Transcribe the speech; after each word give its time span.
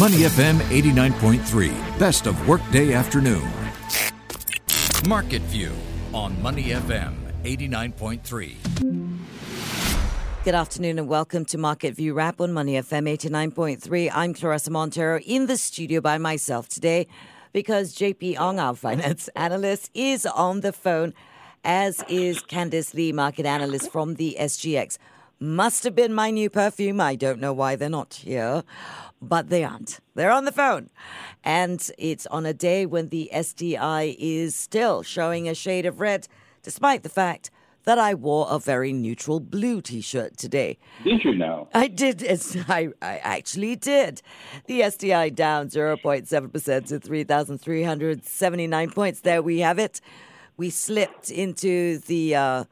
Money 0.00 0.20
FM 0.20 0.56
89.3, 0.70 1.98
best 1.98 2.26
of 2.26 2.48
workday 2.48 2.94
afternoon. 2.94 3.46
Market 5.06 5.42
View 5.42 5.72
on 6.14 6.40
Money 6.40 6.70
FM 6.70 7.12
89.3. 7.44 8.54
Good 10.42 10.54
afternoon 10.54 10.98
and 11.00 11.06
welcome 11.06 11.44
to 11.44 11.58
Market 11.58 11.94
View 11.96 12.14
Wrap 12.14 12.40
on 12.40 12.50
Money 12.54 12.76
FM 12.76 13.14
89.3. 13.14 14.10
I'm 14.14 14.32
Clarissa 14.32 14.70
Montero 14.70 15.18
in 15.18 15.44
the 15.44 15.58
studio 15.58 16.00
by 16.00 16.16
myself 16.16 16.66
today 16.66 17.06
because 17.52 17.94
JP 17.94 18.38
Ong, 18.40 18.58
our 18.58 18.74
finance 18.74 19.28
analyst, 19.36 19.90
is 19.92 20.24
on 20.24 20.62
the 20.62 20.72
phone, 20.72 21.12
as 21.62 22.02
is 22.08 22.42
Candice 22.44 22.94
Lee, 22.94 23.12
market 23.12 23.44
analyst 23.44 23.92
from 23.92 24.14
the 24.14 24.34
SGX. 24.40 24.96
Must 25.42 25.84
have 25.84 25.94
been 25.94 26.12
my 26.12 26.30
new 26.30 26.50
perfume. 26.50 27.00
I 27.00 27.16
don't 27.16 27.40
know 27.40 27.54
why 27.54 27.74
they're 27.74 27.88
not 27.88 28.12
here, 28.12 28.62
but 29.22 29.48
they 29.48 29.64
aren't. 29.64 29.98
They're 30.14 30.30
on 30.30 30.44
the 30.44 30.52
phone. 30.52 30.90
And 31.42 31.90
it's 31.96 32.26
on 32.26 32.44
a 32.44 32.52
day 32.52 32.84
when 32.84 33.08
the 33.08 33.30
STI 33.32 34.16
is 34.18 34.54
still 34.54 35.02
showing 35.02 35.48
a 35.48 35.54
shade 35.54 35.86
of 35.86 35.98
red, 35.98 36.28
despite 36.62 37.04
the 37.04 37.08
fact 37.08 37.50
that 37.84 37.98
I 37.98 38.12
wore 38.12 38.48
a 38.50 38.58
very 38.58 38.92
neutral 38.92 39.40
blue 39.40 39.80
t 39.80 40.02
shirt 40.02 40.36
today. 40.36 40.76
Did 41.04 41.24
you 41.24 41.34
know? 41.34 41.68
I 41.72 41.88
did. 41.88 42.22
I, 42.68 42.90
I 43.00 43.16
actually 43.18 43.76
did. 43.76 44.20
The 44.66 44.90
STI 44.90 45.30
down 45.30 45.70
0.7% 45.70 46.86
to 46.88 47.00
3,379 47.00 48.90
points. 48.90 49.20
There 49.20 49.42
we 49.42 49.60
have 49.60 49.78
it. 49.78 50.02
We 50.58 50.68
slipped 50.68 51.30
into 51.30 51.96
the 52.00 52.34
uh, 52.34 52.64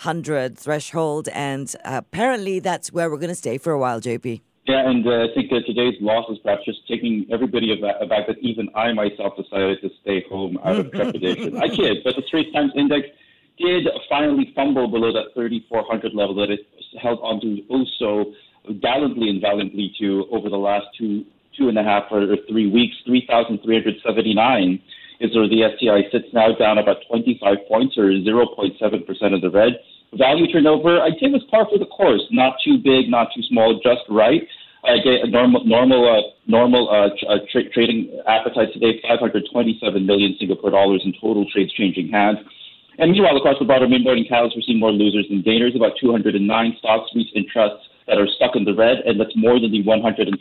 3,300 0.00 0.58
threshold, 0.58 1.28
and 1.28 1.74
apparently 1.84 2.58
that's 2.58 2.90
where 2.92 3.10
we're 3.10 3.18
going 3.18 3.28
to 3.28 3.34
stay 3.34 3.58
for 3.58 3.72
a 3.72 3.78
while, 3.78 4.00
JP. 4.00 4.40
Yeah, 4.66 4.88
and 4.88 5.06
uh, 5.06 5.24
I 5.24 5.26
think 5.34 5.52
uh, 5.52 5.60
today's 5.66 5.94
loss 6.00 6.30
is 6.30 6.38
perhaps 6.38 6.64
just 6.64 6.86
taking 6.88 7.26
everybody 7.30 7.72
aback 7.72 8.26
that 8.26 8.38
even 8.40 8.68
I 8.74 8.92
myself 8.92 9.34
decided 9.36 9.80
to 9.82 9.90
stay 10.00 10.24
home 10.28 10.58
out 10.64 10.76
of 10.76 10.92
trepidation. 10.92 11.56
I 11.58 11.68
kid, 11.68 11.98
but 12.04 12.16
the 12.16 12.22
Straits 12.26 12.52
Times 12.52 12.72
Index 12.76 13.08
did 13.58 13.88
finally 14.08 14.52
fumble 14.54 14.88
below 14.88 15.12
that 15.12 15.34
3,400 15.34 16.14
level 16.14 16.34
that 16.36 16.50
it 16.50 16.60
held 17.00 17.18
onto 17.20 17.58
oh 17.70 17.84
so 17.98 18.32
gallantly 18.80 19.28
and 19.28 19.40
valiantly 19.40 19.92
to 20.00 20.26
over 20.30 20.48
the 20.48 20.56
last 20.56 20.86
two 20.96 21.24
two 21.58 21.68
and 21.68 21.76
a 21.76 21.82
half 21.82 22.04
or, 22.10 22.24
three 22.48 22.70
weeks. 22.70 22.94
3,379 23.04 24.80
is 25.18 25.34
where 25.34 25.48
the 25.48 25.62
STI 25.76 26.08
sits 26.10 26.32
now 26.32 26.54
down 26.54 26.78
about 26.78 26.98
25 27.08 27.56
points 27.68 27.98
or 27.98 28.04
0.7 28.04 29.06
percent 29.06 29.34
of 29.34 29.40
the 29.40 29.50
red. 29.50 29.72
Value 30.18 30.50
turnover, 30.50 31.00
I'd 31.00 31.14
say 31.20 31.30
was 31.30 31.46
par 31.50 31.66
for 31.70 31.78
the 31.78 31.86
course. 31.86 32.22
Not 32.30 32.56
too 32.64 32.78
big, 32.82 33.08
not 33.08 33.28
too 33.34 33.42
small, 33.46 33.78
just 33.78 34.02
right. 34.10 34.42
Uh, 34.82 34.96
normal 35.28 35.62
normal 35.64 36.02
uh, 36.08 36.22
normal 36.46 36.88
uh, 36.88 37.12
uh, 37.28 37.38
tra- 37.52 37.68
trading 37.70 38.10
appetite 38.26 38.72
today, 38.72 38.98
527 39.06 40.06
million 40.06 40.34
Singapore 40.40 40.70
dollars 40.70 41.02
in 41.04 41.12
total 41.20 41.44
trades 41.52 41.72
changing 41.74 42.08
hands. 42.08 42.38
And 42.98 43.12
meanwhile, 43.12 43.36
across 43.36 43.58
the 43.58 43.64
broader 43.64 43.86
mid-morning 43.86 44.26
cows, 44.28 44.52
we're 44.56 44.62
seeing 44.66 44.80
more 44.80 44.90
losers 44.90 45.26
than 45.28 45.42
gainers. 45.42 45.76
About 45.76 45.92
209 46.00 46.42
stocks, 46.78 47.10
REITs, 47.14 47.32
and 47.34 47.46
trusts 47.46 47.86
that 48.08 48.18
are 48.18 48.26
stuck 48.36 48.56
in 48.56 48.64
the 48.64 48.74
red, 48.74 48.98
and 49.06 49.20
that's 49.20 49.32
more 49.36 49.60
than 49.60 49.70
the 49.70 49.82
174 49.82 50.36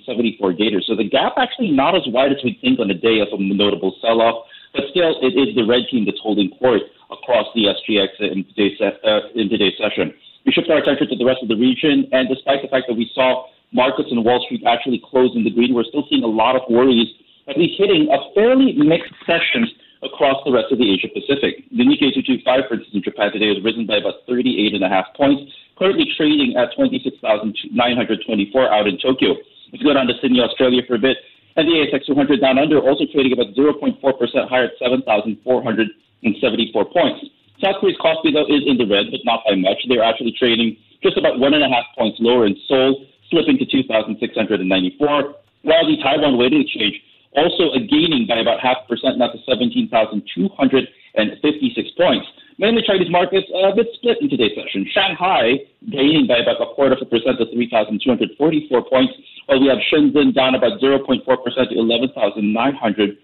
gainers. 0.54 0.86
So 0.88 0.96
the 0.96 1.08
gap 1.08 1.34
actually 1.38 1.72
not 1.72 1.96
as 1.96 2.02
wide 2.08 2.32
as 2.32 2.42
we 2.44 2.58
think 2.60 2.80
on 2.80 2.90
a 2.90 2.98
day 2.98 3.22
of 3.22 3.28
a 3.32 3.38
notable 3.38 3.96
sell-off, 4.02 4.48
but 4.74 4.84
still, 4.92 5.18
it 5.22 5.34
is 5.34 5.56
the 5.56 5.66
red 5.66 5.90
team 5.90 6.06
that's 6.06 6.20
holding 6.22 6.50
court 6.58 6.82
across 7.12 7.48
the 7.56 7.66
SGX 7.74 8.10
in 8.20 8.46
today's, 8.54 8.78
uh, 8.82 9.34
in 9.36 9.50
today's 9.50 9.74
session. 9.78 10.14
We 10.46 10.52
shift 10.52 10.70
our 10.70 10.78
attention 10.78 11.10
to 11.10 11.18
the 11.18 11.26
rest 11.26 11.42
of 11.42 11.50
the 11.50 11.58
region, 11.58 12.08
and 12.12 12.30
despite 12.30 12.62
the 12.62 12.70
fact 12.70 12.86
that 12.88 12.96
we 12.96 13.10
saw 13.14 13.46
markets 13.72 14.10
in 14.12 14.24
Wall 14.24 14.42
Street 14.46 14.64
actually 14.66 15.02
close 15.04 15.32
in 15.36 15.44
the 15.44 15.52
green, 15.52 15.74
we're 15.74 15.84
still 15.84 16.06
seeing 16.10 16.24
a 16.24 16.30
lot 16.30 16.56
of 16.56 16.62
worries, 16.70 17.08
at 17.48 17.58
least 17.58 17.78
hitting 17.78 18.08
a 18.10 18.18
fairly 18.34 18.74
mixed 18.74 19.14
session 19.26 19.68
across 20.02 20.38
the 20.46 20.52
rest 20.52 20.72
of 20.72 20.78
the 20.80 20.88
Asia 20.88 21.08
Pacific. 21.12 21.66
The 21.76 21.84
Nikkei 21.84 22.16
225, 22.16 22.46
for 22.70 22.76
instance, 22.80 22.96
in 22.96 23.04
Japan 23.04 23.32
today 23.34 23.52
has 23.52 23.62
risen 23.64 23.86
by 23.86 23.98
about 23.98 24.24
38.5 24.30 24.80
points, 25.16 25.52
currently 25.78 26.08
trading 26.16 26.56
at 26.56 26.72
26,924 26.76 28.74
out 28.74 28.88
in 28.88 28.98
Tokyo. 28.98 29.36
Let's 29.72 29.84
go 29.84 29.94
down 29.94 30.08
to 30.08 30.14
Sydney, 30.22 30.40
Australia 30.40 30.82
for 30.88 30.96
a 30.96 31.00
bit. 31.00 31.18
And 31.56 31.68
the 31.68 31.86
ASX 31.86 32.06
200 32.06 32.42
down 32.42 32.60
under 32.60 32.80
also 32.80 33.06
trading 33.12 33.34
about 33.34 33.56
0.4% 33.56 34.50
higher 34.50 34.66
at 34.66 34.78
7,474 34.80 36.86
points. 36.86 37.26
South 37.62 37.76
Korea's 37.82 37.98
Kospi, 38.00 38.32
though, 38.32 38.48
is 38.48 38.64
in 38.66 38.78
the 38.78 38.88
red, 38.88 39.12
but 39.12 39.20
not 39.26 39.44
by 39.46 39.56
much. 39.56 39.84
They're 39.88 40.04
actually 40.04 40.32
trading 40.38 40.78
just 41.04 41.18
about 41.18 41.40
one 41.40 41.54
and 41.54 41.64
a 41.64 41.70
half 41.70 41.86
points 41.98 42.18
lower 42.20 42.46
in 42.46 42.56
Seoul, 42.68 43.06
slipping 43.30 43.58
to 43.58 43.66
2,694, 43.66 45.36
while 45.64 45.88
the 45.88 45.98
Taiwan 46.02 46.38
Weighted 46.38 46.62
Exchange 46.62 47.02
also 47.36 47.72
gaining 47.90 48.26
by 48.28 48.40
about 48.40 48.60
half 48.60 48.78
percent, 48.88 49.18
now 49.18 49.30
to 49.30 49.38
17,256 49.48 51.92
points. 51.98 52.28
Mainly 52.60 52.84
Chinese 52.84 53.08
markets 53.10 53.48
a 53.56 53.72
bit 53.74 53.88
split 53.96 54.20
in 54.20 54.28
today's 54.28 54.52
session. 54.52 54.84
Shanghai 54.92 55.64
gaining 55.88 56.28
by 56.28 56.44
about 56.44 56.60
a 56.60 56.68
quarter 56.76 56.92
of 56.92 57.00
a 57.00 57.08
percent 57.08 57.40
to 57.40 57.48
3,244 57.56 58.36
points, 58.84 59.16
while 59.48 59.64
we 59.64 59.72
have 59.72 59.80
Shenzhen 59.88 60.36
down 60.36 60.60
about 60.60 60.84
0.4% 60.84 61.24
to 61.24 61.72
11,926. 61.72 63.16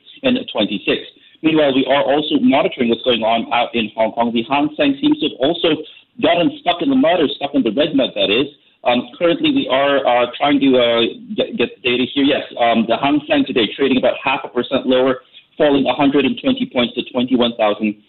Meanwhile, 1.44 1.75
we 1.75 1.84
are 1.84 2.00
also 2.00 2.40
monitoring 2.40 2.88
what's 2.88 3.03
going 3.03 3.28
on 3.28 3.51
out 3.51 3.75
in 3.75 3.91
Hong 4.00 4.16
Kong. 4.16 4.31
The 4.31 4.47
Hang 4.47 4.72
Seng 4.79 4.96
seems 5.03 5.19
to 5.19 5.28
have 5.28 5.35
also 5.44 5.84
gotten 6.23 6.56
stuck 6.63 6.79
in 6.81 6.88
the 6.88 6.96
mud 6.96 7.19
or 7.19 7.28
stuck 7.35 7.52
in 7.59 7.63
the 7.67 7.75
red 7.75 7.91
mud, 7.91 8.16
that 8.16 8.31
is. 8.31 8.47
Um, 8.88 9.12
currently, 9.19 9.52
we 9.52 9.67
are 9.67 10.00
uh, 10.07 10.31
trying 10.40 10.63
to 10.63 10.79
uh, 10.79 11.12
get, 11.35 11.59
get, 11.59 11.75
the 11.84 11.84
data 11.84 12.07
here. 12.07 12.23
Yes, 12.23 12.47
um, 12.56 12.88
the 12.88 12.96
Hang 12.96 13.19
Seng 13.28 13.44
today 13.44 13.67
trading 13.75 14.00
about 14.00 14.16
half 14.16 14.47
a 14.47 14.50
percent 14.50 14.88
lower, 14.88 15.28
falling 15.59 15.84
120 15.84 16.40
points 16.72 16.96
to 16.96 17.03
21,689. 17.12 18.00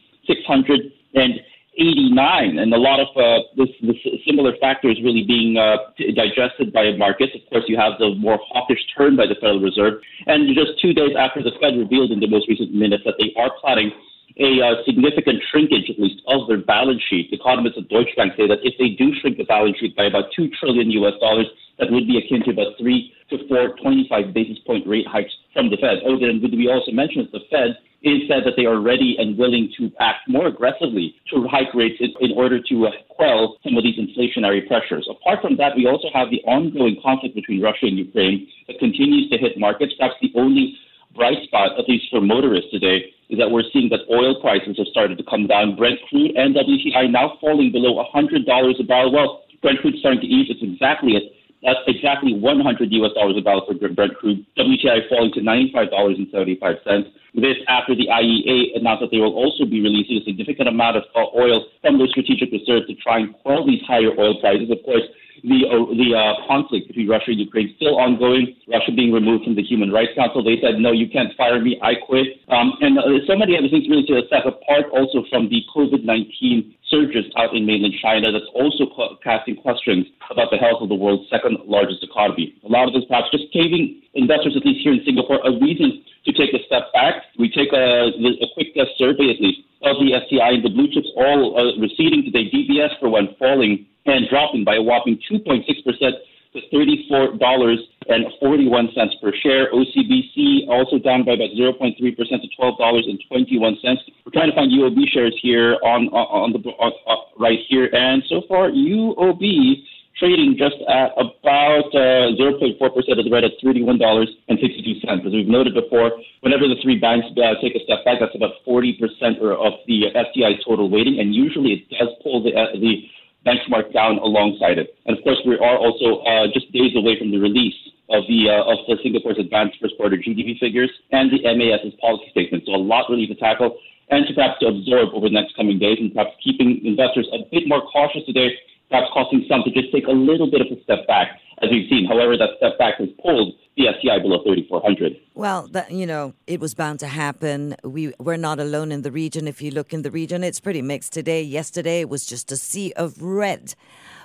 And 1.16 1.40
89, 1.78 2.58
and 2.58 2.72
a 2.72 2.76
lot 2.76 3.00
of 3.00 3.08
uh, 3.16 3.44
this, 3.56 3.68
this 3.82 3.96
similar 4.26 4.56
factors 4.60 4.98
really 5.04 5.24
being 5.28 5.58
uh, 5.58 5.76
digested 6.16 6.72
by 6.72 6.92
markets. 6.96 7.32
Of 7.34 7.44
course, 7.50 7.64
you 7.68 7.76
have 7.76 7.98
the 7.98 8.14
more 8.16 8.40
hawkish 8.40 8.80
turn 8.96 9.16
by 9.16 9.26
the 9.26 9.36
Federal 9.36 9.60
Reserve. 9.60 10.00
And 10.26 10.48
just 10.56 10.80
two 10.80 10.94
days 10.94 11.12
after 11.18 11.42
the 11.42 11.52
Fed 11.60 11.76
revealed 11.76 12.12
in 12.12 12.20
the 12.20 12.28
most 12.28 12.48
recent 12.48 12.72
minutes 12.72 13.04
that 13.04 13.20
they 13.20 13.32
are 13.36 13.52
planning 13.60 13.92
a 14.40 14.60
uh, 14.60 14.84
significant 14.84 15.40
shrinkage, 15.50 15.88
at 15.88 15.98
least, 16.00 16.20
of 16.28 16.48
their 16.48 16.60
balance 16.60 17.00
sheet. 17.08 17.32
Economists 17.32 17.76
at 17.76 17.88
Deutsche 17.88 18.12
Bank 18.16 18.32
say 18.36 18.48
that 18.48 18.60
if 18.64 18.76
they 18.78 18.96
do 18.96 19.12
shrink 19.20 19.36
the 19.36 19.44
balance 19.44 19.76
sheet 19.78 19.96
by 19.96 20.04
about 20.04 20.32
two 20.34 20.48
trillion 20.60 20.90
U.S. 21.04 21.14
dollars, 21.20 21.46
that 21.78 21.90
would 21.90 22.06
be 22.06 22.16
akin 22.18 22.44
to 22.44 22.50
about 22.52 22.76
three 22.78 23.12
to 23.30 23.48
four 23.48 23.76
25 23.80 24.32
basis 24.32 24.58
point 24.66 24.86
rate 24.86 25.06
hikes 25.06 25.32
from 25.52 25.68
the 25.68 25.76
Fed. 25.76 26.00
Oh, 26.04 26.18
then 26.18 26.40
we 26.40 26.68
also 26.68 26.92
mention 26.92 27.28
that 27.28 27.32
the 27.32 27.44
Fed 27.50 27.76
is 28.02 28.28
said 28.28 28.44
that 28.44 28.54
they 28.56 28.66
are 28.66 28.80
ready 28.80 29.16
and 29.18 29.38
willing 29.38 29.72
to 29.78 29.90
act 30.00 30.28
more 30.28 30.46
aggressively 30.46 31.14
to 31.32 31.46
hike 31.48 31.72
rates 31.74 31.96
in, 32.00 32.12
in 32.20 32.36
order 32.36 32.60
to 32.60 32.86
uh, 32.86 32.90
quell 33.08 33.56
some 33.64 33.76
of 33.76 33.82
these 33.82 33.98
inflationary 33.98 34.66
pressures. 34.66 35.08
Apart 35.10 35.40
from 35.42 35.56
that, 35.56 35.74
we 35.76 35.86
also 35.86 36.08
have 36.12 36.30
the 36.30 36.42
ongoing 36.44 36.96
conflict 37.02 37.34
between 37.34 37.60
Russia 37.62 37.86
and 37.86 37.98
Ukraine 37.98 38.46
that 38.68 38.78
continues 38.78 39.30
to 39.30 39.38
hit 39.38 39.58
markets. 39.58 39.94
Perhaps 39.98 40.16
the 40.20 40.32
only 40.36 40.76
bright 41.14 41.42
spot, 41.44 41.78
at 41.78 41.88
least 41.88 42.04
for 42.10 42.20
motorists 42.20 42.70
today, 42.70 43.10
is 43.30 43.38
that 43.38 43.50
we're 43.50 43.66
seeing 43.72 43.88
that 43.88 44.04
oil 44.12 44.40
prices 44.40 44.76
have 44.76 44.86
started 44.88 45.18
to 45.18 45.24
come 45.24 45.46
down. 45.46 45.74
Brent 45.74 45.98
crude 46.08 46.36
and 46.36 46.54
WTI 46.54 47.10
now 47.10 47.38
falling 47.40 47.72
below 47.72 48.04
$100 48.14 48.44
a 48.46 48.84
barrel. 48.84 49.12
Well, 49.12 49.42
Brent 49.62 49.80
crude 49.80 49.96
starting 49.98 50.20
to 50.20 50.26
ease. 50.26 50.46
It's 50.50 50.62
exactly 50.62 51.16
at 51.16 51.22
that's 51.62 51.80
exactly 51.86 52.34
100 52.34 52.92
US 52.92 53.12
dollars 53.14 53.36
a 53.38 53.42
barrel 53.42 53.64
for 53.66 53.74
Brent 53.88 54.14
crude. 54.16 54.44
WTI 54.58 55.08
falling 55.08 55.32
to 55.32 55.40
$95.75. 55.40 57.12
This 57.34 57.56
after 57.68 57.94
the 57.94 58.08
IEA 58.08 58.78
announced 58.78 59.02
that 59.02 59.10
they 59.10 59.18
will 59.18 59.34
also 59.34 59.64
be 59.64 59.80
releasing 59.80 60.18
a 60.18 60.24
significant 60.24 60.68
amount 60.68 60.96
of 60.96 61.04
oil 61.16 61.66
from 61.82 61.98
their 61.98 62.08
strategic 62.08 62.52
reserves 62.52 62.86
to 62.86 62.94
try 62.94 63.18
and 63.18 63.34
quell 63.42 63.66
these 63.66 63.82
higher 63.86 64.12
oil 64.18 64.40
prices. 64.40 64.70
Of 64.70 64.82
course, 64.84 65.04
the 65.42 65.66
uh, 65.68 65.84
the 65.92 66.08
uh, 66.14 66.46
conflict 66.46 66.88
between 66.88 67.08
Russia 67.08 67.32
and 67.34 67.40
Ukraine 67.40 67.74
still 67.76 67.98
ongoing. 67.98 68.56
Russia 68.68 68.92
being 68.94 69.12
removed 69.12 69.44
from 69.44 69.54
the 69.54 69.62
Human 69.62 69.90
Rights 69.90 70.12
Council. 70.16 70.42
They 70.42 70.60
said, 70.60 70.78
no, 70.78 70.92
you 70.92 71.08
can't 71.08 71.34
fire 71.36 71.60
me. 71.60 71.78
I 71.82 71.94
quit. 71.94 72.40
Um, 72.48 72.72
and 72.80 72.98
uh, 72.98 73.20
so 73.26 73.36
many 73.36 73.56
other 73.56 73.68
things 73.68 73.88
really 73.88 74.06
to 74.06 74.22
assess 74.22 74.46
apart 74.46 74.86
also 74.92 75.24
from 75.28 75.48
the 75.48 75.60
COVID-19 75.74 76.72
surges 76.88 77.26
out 77.36 77.54
in 77.54 77.66
mainland 77.66 77.94
China 78.00 78.30
that's 78.30 78.48
also 78.54 78.86
casting 79.22 79.56
questions 79.56 80.06
about 80.30 80.50
the 80.50 80.56
health 80.56 80.82
of 80.82 80.88
the 80.88 80.94
world's 80.94 81.28
second 81.30 81.58
largest 81.66 82.02
economy. 82.02 82.54
A 82.64 82.68
lot 82.68 82.86
of 82.86 82.94
this 82.94 83.04
perhaps 83.08 83.28
just 83.30 83.50
giving 83.52 84.02
investors, 84.14 84.54
at 84.56 84.64
least 84.64 84.82
here 84.82 84.94
in 84.94 85.02
Singapore, 85.04 85.42
a 85.44 85.52
reason 85.58 86.02
to 86.24 86.32
take 86.32 86.54
a 86.54 86.62
step 86.66 86.92
back. 86.92 87.25
We 87.38 87.50
take 87.50 87.72
a, 87.72 88.12
a 88.12 88.48
quick 88.54 88.74
survey, 88.98 89.30
at 89.30 89.40
least, 89.40 89.60
of 89.82 89.96
the 90.00 90.18
STI 90.26 90.60
and 90.60 90.64
the 90.64 90.70
blue 90.70 90.88
chips 90.88 91.08
all 91.16 91.58
uh, 91.58 91.80
receding 91.80 92.24
today. 92.24 92.50
DBS, 92.50 92.98
for 92.98 93.08
one, 93.08 93.34
falling 93.38 93.86
and 94.06 94.28
dropping 94.28 94.64
by 94.64 94.76
a 94.76 94.82
whopping 94.82 95.18
2.6% 95.30 96.12
to 96.56 96.62
$34.41 96.72 99.20
per 99.20 99.32
share. 99.42 99.68
OCBC 99.72 100.68
also 100.68 100.98
down 100.98 101.24
by 101.24 101.32
about 101.32 101.50
0.3% 101.50 101.96
to 101.96 102.12
$12.21. 102.58 103.98
We're 104.24 104.32
trying 104.32 104.50
to 104.50 104.56
find 104.56 104.72
UOB 104.72 105.06
shares 105.12 105.38
here 105.42 105.76
on 105.82 106.08
on 106.08 106.52
the 106.52 106.58
on, 106.70 106.92
right 107.38 107.58
here, 107.68 107.90
and 107.92 108.22
so 108.28 108.40
far 108.48 108.70
UOB 108.70 109.84
trading 110.18 110.56
just 110.56 110.76
at 110.88 111.12
about 111.16 111.92
uh, 111.92 112.32
0.4% 112.36 112.80
of 112.80 113.24
the 113.24 113.30
red 113.30 113.44
at 113.44 113.52
$31.62. 113.62 115.04
As 115.04 115.32
we've 115.32 115.46
noted 115.46 115.74
before, 115.74 116.12
whenever 116.40 116.68
the 116.68 116.76
three 116.82 116.98
banks 116.98 117.26
uh, 117.36 117.54
take 117.60 117.76
a 117.76 117.82
step 117.84 118.04
back, 118.04 118.18
that's 118.20 118.34
about 118.34 118.56
40% 118.66 118.96
of 119.44 119.72
the 119.86 120.08
STI's 120.12 120.64
total 120.64 120.88
weighting, 120.88 121.20
and 121.20 121.34
usually 121.34 121.84
it 121.84 121.90
does 121.90 122.08
pull 122.22 122.42
the, 122.42 122.56
uh, 122.56 122.72
the 122.80 123.04
benchmark 123.44 123.92
down 123.92 124.18
alongside 124.18 124.78
it. 124.78 124.96
And 125.04 125.16
of 125.16 125.22
course, 125.22 125.38
we 125.46 125.54
are 125.54 125.78
also 125.78 126.24
uh, 126.24 126.48
just 126.52 126.72
days 126.72 126.96
away 126.96 127.18
from 127.18 127.30
the 127.30 127.38
release 127.38 127.76
of 128.08 128.22
the 128.28 128.48
uh, 128.48 128.70
of 128.70 128.78
the 128.86 128.96
Singapore's 129.02 129.38
advanced 129.38 129.78
first 129.82 129.94
quarter 129.96 130.16
GDP 130.16 130.58
figures 130.58 130.90
and 131.10 131.30
the 131.30 131.42
MAS's 131.42 131.94
policy 132.00 132.30
statement. 132.30 132.62
So 132.66 132.74
a 132.74 132.78
lot 132.78 133.10
really 133.10 133.26
to 133.26 133.34
tackle 133.34 133.78
and 134.10 134.26
to 134.26 134.34
perhaps 134.34 134.60
to 134.60 134.66
absorb 134.66 135.10
over 135.14 135.26
the 135.26 135.34
next 135.34 135.56
coming 135.56 135.78
days, 135.78 135.98
and 135.98 136.14
perhaps 136.14 136.38
keeping 136.42 136.80
investors 136.86 137.26
a 137.34 137.42
bit 137.50 137.66
more 137.66 137.82
cautious 137.90 138.22
today 138.26 138.54
perhaps 138.90 139.08
causing 139.12 139.44
some 139.48 139.62
to 139.64 139.70
just 139.70 139.92
take 139.92 140.06
a 140.06 140.12
little 140.12 140.50
bit 140.50 140.60
of 140.60 140.66
a 140.76 140.82
step 140.82 141.06
back, 141.06 141.28
as 141.62 141.70
we've 141.70 141.88
seen. 141.88 142.06
However, 142.06 142.36
that 142.36 142.50
step 142.58 142.78
back 142.78 142.98
has 142.98 143.08
pulled 143.22 143.54
the 143.76 143.86
STI 143.98 144.18
below 144.20 144.42
3,400. 144.42 145.16
Well, 145.34 145.68
that, 145.68 145.90
you 145.90 146.06
know, 146.06 146.34
it 146.46 146.60
was 146.60 146.74
bound 146.74 147.00
to 147.00 147.06
happen. 147.06 147.76
We, 147.84 148.14
we're 148.18 148.36
not 148.36 148.58
alone 148.58 148.92
in 148.92 149.02
the 149.02 149.10
region. 149.10 149.46
If 149.46 149.60
you 149.60 149.70
look 149.70 149.92
in 149.92 150.02
the 150.02 150.10
region, 150.10 150.42
it's 150.42 150.60
pretty 150.60 150.82
mixed 150.82 151.12
today. 151.12 151.42
Yesterday, 151.42 152.00
it 152.00 152.08
was 152.08 152.24
just 152.26 152.50
a 152.52 152.56
sea 152.56 152.92
of 152.94 153.20
red. 153.20 153.74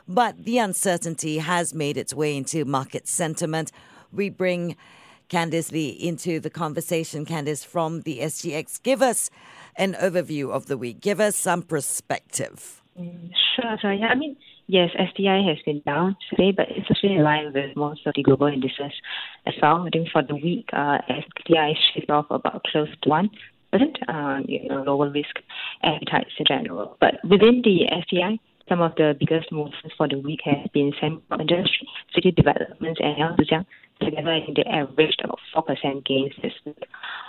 But 0.07 0.45
the 0.45 0.57
uncertainty 0.57 1.39
has 1.39 1.73
made 1.73 1.97
its 1.97 2.13
way 2.13 2.35
into 2.35 2.65
market 2.65 3.07
sentiment. 3.07 3.71
We 4.11 4.29
bring 4.29 4.75
Candice 5.29 5.71
Lee 5.71 5.89
into 5.89 6.39
the 6.39 6.49
conversation. 6.49 7.25
Candice 7.25 7.65
from 7.65 8.01
the 8.01 8.19
SGX, 8.19 8.81
give 8.83 9.01
us 9.01 9.29
an 9.75 9.93
overview 9.93 10.51
of 10.51 10.65
the 10.65 10.77
week. 10.77 10.99
Give 10.99 11.19
us 11.19 11.35
some 11.35 11.61
perspective. 11.61 12.81
Sure, 12.95 13.77
sure. 13.81 13.93
Yeah, 13.93 14.07
I 14.07 14.15
mean, 14.15 14.35
Yes, 14.71 14.91
STI 14.91 15.41
has 15.49 15.57
been 15.65 15.81
down 15.85 16.15
today, 16.29 16.53
but 16.55 16.67
it's 16.69 16.87
actually 16.89 17.15
in 17.15 17.23
line 17.23 17.51
with 17.53 17.75
most 17.75 18.07
of 18.07 18.13
the 18.15 18.23
global 18.23 18.47
indices 18.47 18.93
as 19.45 19.53
well. 19.61 19.83
I 19.85 19.89
think 19.89 20.07
for 20.13 20.23
the 20.23 20.35
week, 20.35 20.69
uh, 20.71 20.99
STI 21.09 21.73
shipped 21.93 22.09
off 22.09 22.27
about 22.29 22.63
close 22.71 22.87
to 23.01 23.09
one 23.09 23.29
percent, 23.69 23.97
uh, 24.07 24.39
you 24.47 24.69
know, 24.69 24.81
lower 24.83 25.09
risk 25.09 25.35
appetites 25.83 26.31
in 26.39 26.45
general. 26.47 26.95
But 27.01 27.15
within 27.29 27.61
the 27.65 27.83
STI, 28.07 28.39
some 28.69 28.81
of 28.81 28.95
the 28.95 29.13
biggest 29.19 29.51
moves 29.51 29.73
for 29.97 30.07
the 30.07 30.19
week 30.19 30.39
have 30.45 30.71
been 30.71 30.93
Sembcorp 31.03 31.41
Industries, 31.41 31.89
city 32.15 32.31
developments, 32.31 33.01
and 33.03 33.37
Zhejiang. 33.37 33.65
Together, 33.99 34.31
I 34.31 34.39
think 34.39 34.55
they 34.55 34.63
averaged 34.63 35.21
about 35.21 35.39
4% 35.53 36.05
gains 36.05 36.31
this 36.41 36.53
week. 36.65 36.81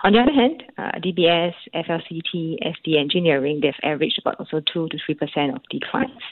On 0.05 0.13
the 0.13 0.21
other 0.21 0.33
hand, 0.33 0.63
uh, 0.79 0.93
DBS, 1.05 1.53
FLCT, 1.75 2.57
ST 2.77 2.97
Engineering, 2.97 3.59
they've 3.61 3.75
averaged 3.83 4.19
about 4.21 4.37
also 4.39 4.63
2 4.73 4.89
to 4.89 4.97
3% 4.97 5.55
of 5.55 5.61
declines. 5.71 6.23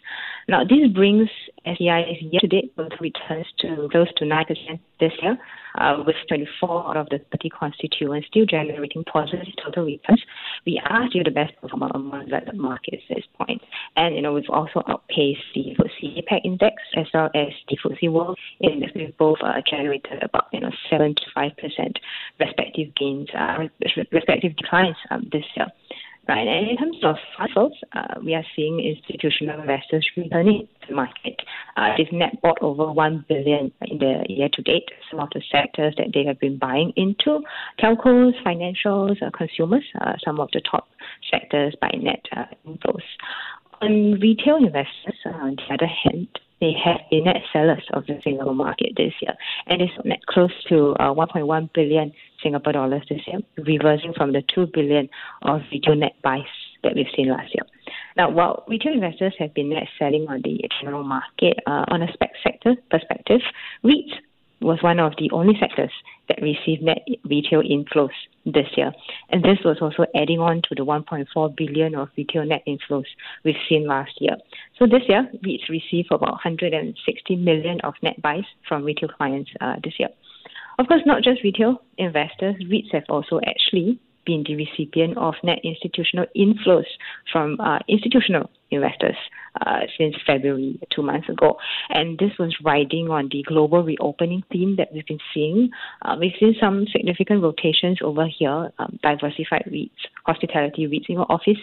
Now, 0.49 0.65
this 0.65 0.89
brings 0.93 1.29
STI's 1.65 2.21
year-to-date 2.21 2.75
growth 2.77 2.93
returns 3.01 3.47
to 3.61 3.89
close 3.91 4.09
to 4.17 4.25
9% 4.25 4.81
this 4.99 5.13
year, 5.23 5.39
uh, 5.77 6.03
with 6.07 6.17
24 6.29 6.89
out 6.89 6.97
of 6.97 7.09
the 7.11 7.21
30 7.33 7.51
constituents 7.51 8.27
still 8.29 8.47
generating 8.47 9.05
positive 9.05 9.47
total 9.63 9.85
returns. 9.85 10.23
We 10.67 10.81
are 10.89 11.09
still 11.09 11.25
the 11.25 11.31
best 11.31 11.53
performer 11.61 11.91
among 11.95 12.29
the 12.29 12.53
markets 12.53 13.03
at 13.11 13.17
this 13.17 13.27
point. 13.39 13.63
And, 13.97 14.15
you 14.15 14.23
know, 14.23 14.33
we've 14.33 14.51
also 14.51 14.83
outpaced 14.89 15.41
the 15.55 15.75
FTSE 15.79 16.23
APAC 16.23 16.41
index 16.45 16.83
as 16.97 17.07
well 17.13 17.31
as 17.35 17.49
the 17.69 17.77
FTSE 17.77 18.11
World 18.11 18.39
index. 18.61 18.93
We've 18.95 19.17
both 19.17 19.39
uh, 19.43 19.61
generated 19.69 20.23
about, 20.23 20.49
you 20.53 20.61
know, 20.61 20.71
7 20.91 21.15
to 21.15 21.23
5% 21.37 21.97
respective 22.39 22.95
gains, 22.95 23.29
uh, 23.35 23.69
respective 24.13 24.57
declines 24.57 24.97
um, 25.11 25.29
this 25.33 25.45
year. 25.57 25.67
Right. 26.31 26.47
And 26.47 26.71
in 26.71 26.77
terms 26.77 26.99
of 27.03 27.17
funds, 27.37 27.75
uh, 27.93 28.21
we 28.25 28.35
are 28.35 28.45
seeing 28.55 28.79
institutional 28.79 29.59
investors 29.59 30.09
returning 30.17 30.69
to 30.83 30.87
the 30.87 30.95
market. 30.95 31.43
Uh, 31.77 31.89
they've 31.99 32.13
net 32.13 32.41
bought 32.41 32.59
over 32.61 32.93
one 32.93 33.25
billion 33.29 33.73
in 33.83 33.99
the 33.99 34.25
year 34.29 34.49
to 34.53 34.63
date. 34.63 34.89
Some 35.11 35.19
of 35.19 35.31
the 35.35 35.43
sectors 35.51 35.93
that 35.99 36.13
they 36.15 36.25
have 36.25 36.39
been 36.39 36.57
buying 36.57 36.93
into: 36.95 37.41
telcos, 37.81 38.35
financials, 38.47 39.21
uh, 39.21 39.31
consumers. 39.37 39.83
Uh, 40.01 40.13
some 40.25 40.39
of 40.39 40.49
the 40.53 40.61
top 40.61 40.87
sectors 41.33 41.75
by 41.81 41.91
net 42.01 42.25
uh, 42.37 42.45
inflows. 42.65 43.03
On 43.81 44.13
retail 44.21 44.59
investors, 44.59 45.19
uh, 45.27 45.31
on 45.31 45.57
the 45.57 45.75
other 45.75 45.91
hand, 46.05 46.29
they 46.61 46.73
have 46.85 47.01
been 47.11 47.25
net 47.25 47.43
sellers 47.53 47.85
of 47.93 48.07
the 48.07 48.21
Singapore 48.23 48.55
market 48.55 48.93
this 48.97 49.15
year, 49.21 49.35
and 49.67 49.81
it's 49.81 49.93
net 50.05 50.25
close 50.27 50.53
to 50.69 50.95
uh, 51.01 51.13
1.1 51.13 51.73
billion 51.73 52.13
Singapore 52.43 52.73
dollars 52.73 53.03
this 53.09 53.21
year, 53.27 53.41
reversing 53.59 54.13
from 54.15 54.33
the 54.33 54.43
2 54.55 54.67
billion 54.73 55.09
of 55.43 55.63
retail 55.73 55.97
net 55.97 56.15
buys 56.23 56.43
that 56.83 56.95
we've 56.95 57.07
seen 57.17 57.29
last 57.29 57.55
year. 57.55 57.65
Now, 58.17 58.31
while 58.31 58.65
retail 58.69 58.93
investors 58.93 59.35
have 59.39 59.55
been 59.55 59.71
net 59.71 59.89
selling 59.99 60.27
on 60.29 60.43
the 60.43 60.61
general 60.81 61.05
market, 61.05 61.59
uh, 61.67 61.85
on 61.89 62.03
a 62.03 62.13
spec 62.13 62.33
sector 62.43 62.77
perspective, 62.91 63.41
REITs 63.85 64.13
was 64.61 64.83
one 64.83 64.99
of 64.99 65.13
the 65.19 65.31
only 65.33 65.55
sectors 65.59 65.91
that 66.29 66.41
received 66.43 66.83
net 66.83 67.07
retail 67.25 67.63
inflows 67.63 68.15
this 68.45 68.67
year. 68.77 68.93
And 69.31 69.43
this 69.43 69.59
was 69.65 69.79
also 69.81 70.05
adding 70.15 70.39
on 70.39 70.63
to 70.69 70.75
the 70.75 70.85
1.4 70.85 71.57
billion 71.57 71.95
of 71.95 72.09
retail 72.17 72.45
net 72.45 72.63
inflows 72.67 73.07
we've 73.45 73.55
seen 73.69 73.87
last 73.87 74.13
year. 74.21 74.37
So 74.79 74.87
this 74.87 75.03
year, 75.09 75.31
REITs 75.45 75.69
received 75.69 76.09
about 76.13 76.33
160 76.33 77.37
million 77.37 77.81
of 77.83 77.95
net 78.03 78.21
buys 78.23 78.45
from 78.69 78.85
retail 78.85 79.09
clients 79.09 79.51
uh, 79.61 79.77
this 79.83 79.95
year. 79.99 80.11
Of 80.79 80.87
course, 80.87 81.03
not 81.05 81.23
just 81.23 81.43
retail 81.43 81.83
investors, 81.99 82.57
REITs 82.63 82.93
have 82.93 83.05
also 83.09 83.41
actually 83.47 83.99
been 84.25 84.45
the 84.47 84.57
recipient 84.57 85.17
of 85.17 85.35
net 85.43 85.59
institutional 85.65 86.27
inflows 86.37 86.87
from 87.33 87.59
uh, 87.61 87.79
institutional 87.89 88.51
investors 88.71 89.17
uh, 89.67 89.81
since 89.99 90.15
February, 90.27 90.79
two 90.95 91.03
months 91.03 91.29
ago. 91.29 91.57
And 91.89 92.19
this 92.19 92.31
was 92.39 92.55
riding 92.63 93.09
on 93.11 93.29
the 93.33 93.43
global 93.47 93.83
reopening 93.83 94.43
theme 94.53 94.77
that 94.77 94.93
we've 94.93 95.07
been 95.07 95.19
seeing. 95.35 95.71
Uh, 96.03 96.17
we've 96.19 96.33
seen 96.39 96.55
some 96.61 96.87
significant 96.93 97.43
rotations 97.43 97.99
over 98.03 98.27
here, 98.27 98.71
um, 98.79 98.99
diversified 99.03 99.69
REITs, 99.71 99.91
hospitality 100.25 100.87
REITs, 100.87 101.09
know, 101.17 101.27
office 101.29 101.59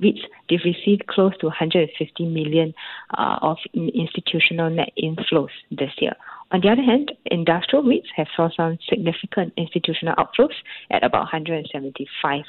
REITs, 0.00 0.20
they've 0.48 0.60
received 0.64 1.06
close 1.06 1.36
to 1.38 1.46
150 1.46 2.26
million 2.26 2.74
uh, 3.16 3.38
of 3.42 3.58
institutional 3.74 4.70
net 4.70 4.90
inflows 5.02 5.50
this 5.70 5.92
year. 5.98 6.14
On 6.52 6.60
the 6.60 6.68
other 6.68 6.82
hand, 6.82 7.12
industrial 7.26 7.84
REITs 7.84 8.08
have 8.16 8.26
saw 8.34 8.48
some 8.56 8.78
significant 8.88 9.52
institutional 9.56 10.14
outflows 10.16 10.54
at 10.90 11.04
about 11.04 11.20
175 11.22 12.44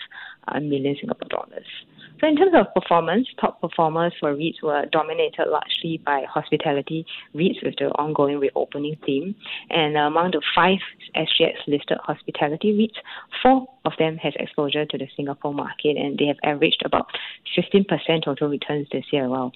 uh, 0.47 0.59
million 0.59 0.95
Singapore 0.99 1.29
dollars. 1.29 1.67
So 2.21 2.27
in 2.27 2.37
terms 2.37 2.51
of 2.53 2.71
performance, 2.75 3.27
top 3.39 3.59
performers 3.61 4.13
for 4.19 4.35
REITs 4.35 4.61
were 4.61 4.85
dominated 4.91 5.47
largely 5.47 5.99
by 6.05 6.23
hospitality 6.29 7.03
REITs 7.35 7.63
with 7.63 7.75
the 7.79 7.85
ongoing 7.97 8.37
reopening 8.37 8.95
theme. 9.03 9.33
And 9.71 9.97
among 9.97 10.31
the 10.31 10.41
five 10.53 10.77
SGX 11.15 11.55
listed 11.67 11.97
hospitality 12.03 12.73
REITs, 12.73 13.01
four 13.41 13.67
of 13.85 13.93
them 13.97 14.17
has 14.17 14.33
exposure 14.39 14.85
to 14.85 14.97
the 14.99 15.07
Singapore 15.17 15.53
market 15.53 15.97
and 15.97 16.15
they 16.19 16.27
have 16.27 16.37
averaged 16.43 16.83
about 16.85 17.07
15% 17.57 17.87
total 18.23 18.49
returns 18.49 18.87
this 18.91 19.05
year 19.11 19.27
well. 19.27 19.51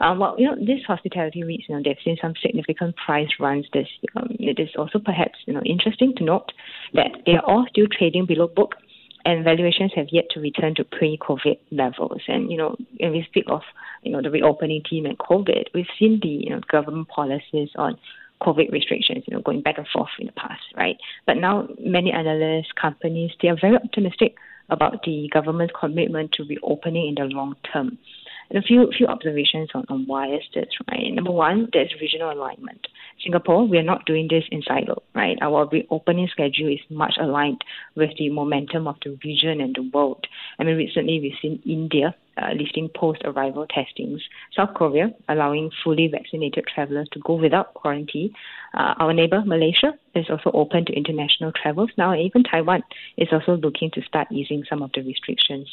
Um, 0.00 0.18
well, 0.18 0.34
you 0.36 0.46
know, 0.46 0.56
these 0.56 0.82
hospitality 0.84 1.42
REITs, 1.42 1.68
you 1.68 1.76
know, 1.76 1.82
they've 1.84 1.96
seen 2.04 2.16
some 2.20 2.34
significant 2.42 2.96
price 2.96 3.28
runs 3.38 3.66
this 3.72 3.86
year. 4.00 4.10
Um, 4.16 4.34
it 4.40 4.58
is 4.58 4.70
also 4.76 4.98
perhaps, 4.98 5.38
you 5.46 5.52
know, 5.52 5.62
interesting 5.64 6.12
to 6.16 6.24
note 6.24 6.50
that 6.94 7.12
they 7.24 7.32
are 7.32 7.44
all 7.44 7.66
still 7.70 7.86
trading 7.96 8.26
below 8.26 8.48
book 8.48 8.74
and 9.24 9.44
valuations 9.44 9.92
have 9.94 10.06
yet 10.10 10.26
to 10.30 10.40
return 10.40 10.74
to 10.76 10.84
pre-COVID 10.84 11.58
levels. 11.70 12.22
And 12.28 12.50
you 12.50 12.56
know, 12.56 12.76
when 12.98 13.12
we 13.12 13.24
speak 13.28 13.44
of 13.48 13.62
you 14.02 14.12
know 14.12 14.22
the 14.22 14.30
reopening 14.30 14.82
team 14.88 15.06
and 15.06 15.18
COVID, 15.18 15.66
we've 15.74 15.86
seen 15.98 16.20
the 16.22 16.28
you 16.28 16.50
know 16.50 16.60
government 16.70 17.08
policies 17.08 17.70
on 17.76 17.98
COVID 18.42 18.72
restrictions, 18.72 19.24
you 19.26 19.34
know, 19.34 19.42
going 19.42 19.60
back 19.60 19.78
and 19.78 19.86
forth 19.88 20.08
in 20.18 20.26
the 20.26 20.32
past, 20.32 20.62
right? 20.76 20.96
But 21.26 21.36
now 21.36 21.68
many 21.78 22.10
analysts, 22.10 22.72
companies, 22.80 23.32
they 23.42 23.48
are 23.48 23.56
very 23.60 23.76
optimistic 23.76 24.36
about 24.70 25.02
the 25.04 25.28
government's 25.32 25.74
commitment 25.78 26.32
to 26.32 26.44
reopening 26.44 27.08
in 27.08 27.14
the 27.16 27.34
long 27.34 27.56
term. 27.72 27.98
And 28.50 28.58
a 28.58 28.66
few 28.66 28.90
few 28.96 29.06
observations 29.06 29.70
on, 29.74 29.84
on 29.88 30.06
why 30.06 30.26
is 30.34 30.42
this, 30.54 30.66
right? 30.90 31.12
Number 31.12 31.30
one, 31.30 31.68
there's 31.72 31.94
regional 32.00 32.32
alignment. 32.32 32.86
Singapore, 33.22 33.66
we 33.66 33.78
are 33.78 33.82
not 33.82 34.06
doing 34.06 34.26
this 34.28 34.44
in 34.50 34.62
silo, 34.62 35.02
right? 35.14 35.38
Our 35.40 35.68
reopening 35.68 36.28
schedule 36.32 36.72
is 36.72 36.80
much 36.88 37.14
aligned 37.20 37.62
with 37.94 38.10
the 38.18 38.30
momentum 38.30 38.88
of 38.88 38.96
the 39.04 39.18
region 39.24 39.60
and 39.60 39.74
the 39.74 39.88
world. 39.92 40.26
I 40.58 40.64
mean, 40.64 40.76
recently 40.76 41.20
we've 41.20 41.38
seen 41.40 41.62
India 41.64 42.14
uh, 42.36 42.52
lifting 42.52 42.88
post-arrival 42.94 43.66
testings, 43.66 44.22
South 44.54 44.74
Korea 44.74 45.12
allowing 45.28 45.70
fully 45.82 46.08
vaccinated 46.08 46.64
travelers 46.66 47.08
to 47.12 47.20
go 47.20 47.34
without 47.34 47.74
quarantine. 47.74 48.32
Uh, 48.74 48.94
our 48.98 49.12
neighbor 49.12 49.42
Malaysia 49.44 49.92
is 50.14 50.26
also 50.30 50.50
open 50.54 50.84
to 50.86 50.92
international 50.92 51.52
travels 51.52 51.90
now, 51.98 52.14
even 52.14 52.42
Taiwan 52.44 52.82
is 53.16 53.28
also 53.32 53.56
looking 53.56 53.90
to 53.92 54.02
start 54.02 54.28
easing 54.30 54.64
some 54.68 54.82
of 54.82 54.90
the 54.92 55.02
restrictions 55.02 55.68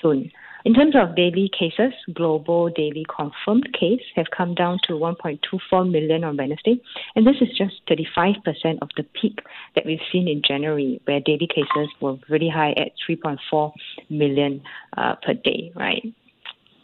soon. 0.00 0.30
In 0.64 0.74
terms 0.74 0.94
of 0.94 1.16
daily 1.16 1.50
cases, 1.58 1.92
global 2.12 2.68
daily 2.68 3.06
confirmed 3.08 3.68
case 3.72 4.02
have 4.14 4.26
come 4.36 4.54
down 4.54 4.78
to 4.84 4.92
1.24 4.92 5.90
million 5.90 6.22
on 6.24 6.36
Wednesday, 6.36 6.80
and 7.16 7.26
this 7.26 7.36
is 7.40 7.48
just 7.56 7.80
35% 7.88 8.78
of 8.82 8.90
the 8.96 9.04
peak 9.20 9.40
that 9.74 9.86
we've 9.86 9.98
seen 10.12 10.28
in 10.28 10.42
January, 10.46 11.00
where 11.04 11.20
daily 11.20 11.48
cases 11.48 11.88
were 12.00 12.16
really 12.28 12.50
high 12.50 12.72
at 12.72 12.92
3.4 13.08 13.72
million 14.10 14.62
uh, 14.96 15.14
per 15.22 15.32
day, 15.32 15.72
right? 15.74 16.04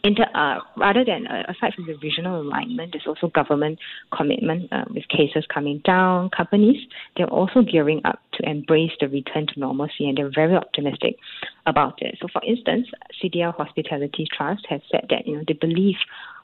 Inter, 0.07 0.25
uh, 0.33 0.59
rather 0.77 1.03
than 1.05 1.27
uh, 1.27 1.43
aside 1.49 1.73
from 1.75 1.85
the 1.85 1.95
regional 2.01 2.41
alignment, 2.41 2.93
there's 2.93 3.07
also 3.07 3.27
government 3.27 3.79
commitment 4.15 4.71
uh, 4.71 4.85
with 4.93 5.07
cases 5.09 5.45
coming 5.53 5.81
down. 5.85 6.29
Companies 6.29 6.87
they're 7.15 7.27
also 7.27 7.61
gearing 7.61 8.01
up 8.05 8.19
to 8.33 8.49
embrace 8.49 8.91
the 8.99 9.07
return 9.07 9.45
to 9.53 9.59
normalcy, 9.59 10.07
and 10.07 10.17
they're 10.17 10.31
very 10.33 10.55
optimistic 10.55 11.17
about 11.65 12.01
it. 12.01 12.17
So, 12.21 12.27
for 12.31 12.41
instance, 12.43 12.87
CDL 13.21 13.55
Hospitality 13.55 14.25
Trust 14.35 14.65
has 14.69 14.81
said 14.91 15.07
that 15.09 15.27
you 15.27 15.37
know 15.37 15.43
they 15.47 15.53
believe 15.53 15.97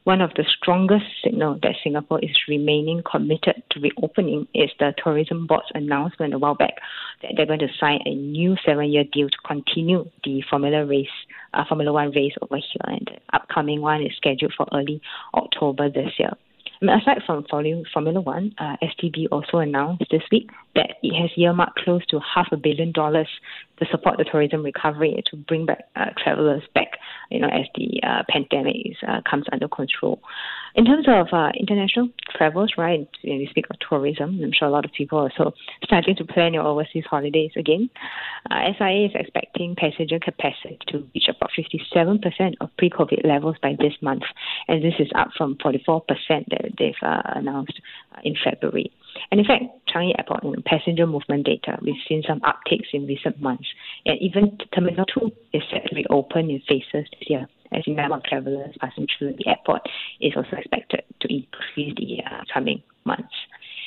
one 0.03 0.21
of 0.21 0.31
the 0.35 0.43
strongest 0.43 1.05
signals 1.23 1.59
that 1.63 1.75
Singapore 1.83 2.19
is 2.19 2.37
remaining 2.47 3.01
committed 3.09 3.63
to 3.71 3.79
reopening 3.79 4.47
is 4.53 4.69
the 4.79 4.93
tourism 5.01 5.47
board's 5.47 5.71
announcement 5.73 6.33
a 6.33 6.39
while 6.39 6.55
back 6.55 6.75
that 7.21 7.31
they're 7.35 7.45
going 7.45 7.59
to 7.59 7.69
sign 7.79 7.99
a 8.05 8.13
new 8.13 8.55
seven-year 8.65 9.05
deal 9.11 9.29
to 9.29 9.37
continue 9.45 10.09
the 10.23 10.43
Formula 10.49 10.85
race, 10.85 11.07
uh, 11.53 11.63
Formula 11.67 11.93
One 11.93 12.11
race 12.11 12.33
over 12.41 12.57
here, 12.57 12.81
and 12.85 13.07
the 13.07 13.35
upcoming 13.35 13.81
one 13.81 14.01
is 14.01 14.11
scheduled 14.17 14.53
for 14.57 14.67
early 14.73 15.01
October 15.33 15.89
this 15.89 16.11
year. 16.19 16.31
aside 16.81 17.21
from 17.25 17.45
Formula 17.49 18.21
One, 18.21 18.53
uh, 18.57 18.75
STB 18.83 19.27
also 19.31 19.59
announced 19.59 20.05
this 20.11 20.23
week 20.31 20.49
that 20.75 20.97
it 21.01 21.13
has 21.19 21.29
earmarked 21.37 21.79
close 21.79 22.05
to 22.07 22.19
half 22.19 22.47
a 22.51 22.57
billion 22.57 22.91
dollars 22.91 23.29
to 23.79 23.85
support 23.89 24.17
the 24.17 24.25
tourism 24.25 24.63
recovery 24.63 25.23
to 25.27 25.37
bring 25.37 25.65
back 25.65 25.85
uh, 25.95 26.09
travelers 26.21 26.63
back, 26.75 26.97
you 27.29 27.39
know, 27.39 27.47
as 27.47 27.65
the 27.75 28.01
uh, 28.03 28.23
pandemic 28.29 28.95
uh, 29.07 29.21
comes 29.29 29.45
under 29.51 29.67
control. 29.67 30.19
In 30.75 30.85
terms 30.85 31.05
of 31.07 31.27
uh, 31.31 31.51
international 31.59 32.09
travels, 32.35 32.73
right, 32.77 33.07
when 33.23 33.37
we 33.37 33.47
speak 33.49 33.65
of 33.69 33.77
tourism, 33.87 34.39
I'm 34.43 34.51
sure 34.51 34.67
a 34.67 34.71
lot 34.71 34.85
of 34.85 34.91
people 34.91 35.19
are 35.19 35.29
also 35.29 35.53
starting 35.83 36.15
to 36.15 36.25
plan 36.25 36.53
your 36.53 36.63
overseas 36.63 37.05
holidays 37.07 37.51
again. 37.55 37.89
Uh, 38.49 38.71
SIA 38.77 39.05
is 39.05 39.11
expecting 39.13 39.75
passenger 39.75 40.19
capacity 40.19 40.79
to 40.87 41.07
reach 41.13 41.29
about 41.29 41.51
57% 41.57 42.53
of 42.59 42.69
pre-COVID 42.77 43.25
levels 43.25 43.55
by 43.61 43.75
this 43.79 43.93
month, 44.01 44.23
and 44.67 44.83
this 44.83 44.95
is 44.99 45.09
up 45.15 45.29
from 45.37 45.55
44% 45.57 46.01
that 46.27 46.71
they've 46.77 46.93
uh, 47.03 47.21
announced 47.35 47.79
in 48.23 48.35
February. 48.43 48.91
And 49.31 49.39
in 49.39 49.45
fact, 49.45 49.63
Changi 49.93 50.13
Airport 50.17 50.43
know, 50.43 50.55
passenger 50.65 51.07
movement 51.07 51.45
data, 51.45 51.77
we've 51.81 51.95
seen 52.07 52.23
some 52.27 52.41
upticks 52.41 52.87
in 52.93 53.05
recent 53.05 53.41
months. 53.41 53.67
And 54.05 54.19
even 54.21 54.57
Terminal 54.73 55.05
2 55.05 55.31
is 55.53 55.63
set 55.71 55.85
to 55.87 55.95
reopen 55.95 56.49
in 56.49 56.61
phases 56.67 57.09
this 57.11 57.29
year. 57.29 57.47
As 57.71 57.83
the 57.85 57.93
number 57.93 58.17
of 58.17 58.23
travelers 58.23 58.75
passing 58.79 59.07
through 59.17 59.33
the 59.33 59.47
airport 59.47 59.81
is 60.21 60.33
also 60.35 60.57
expected 60.57 61.03
to 61.21 61.33
increase 61.33 61.95
the 61.97 62.23
uh, 62.23 62.43
coming 62.53 62.83
months. 63.05 63.33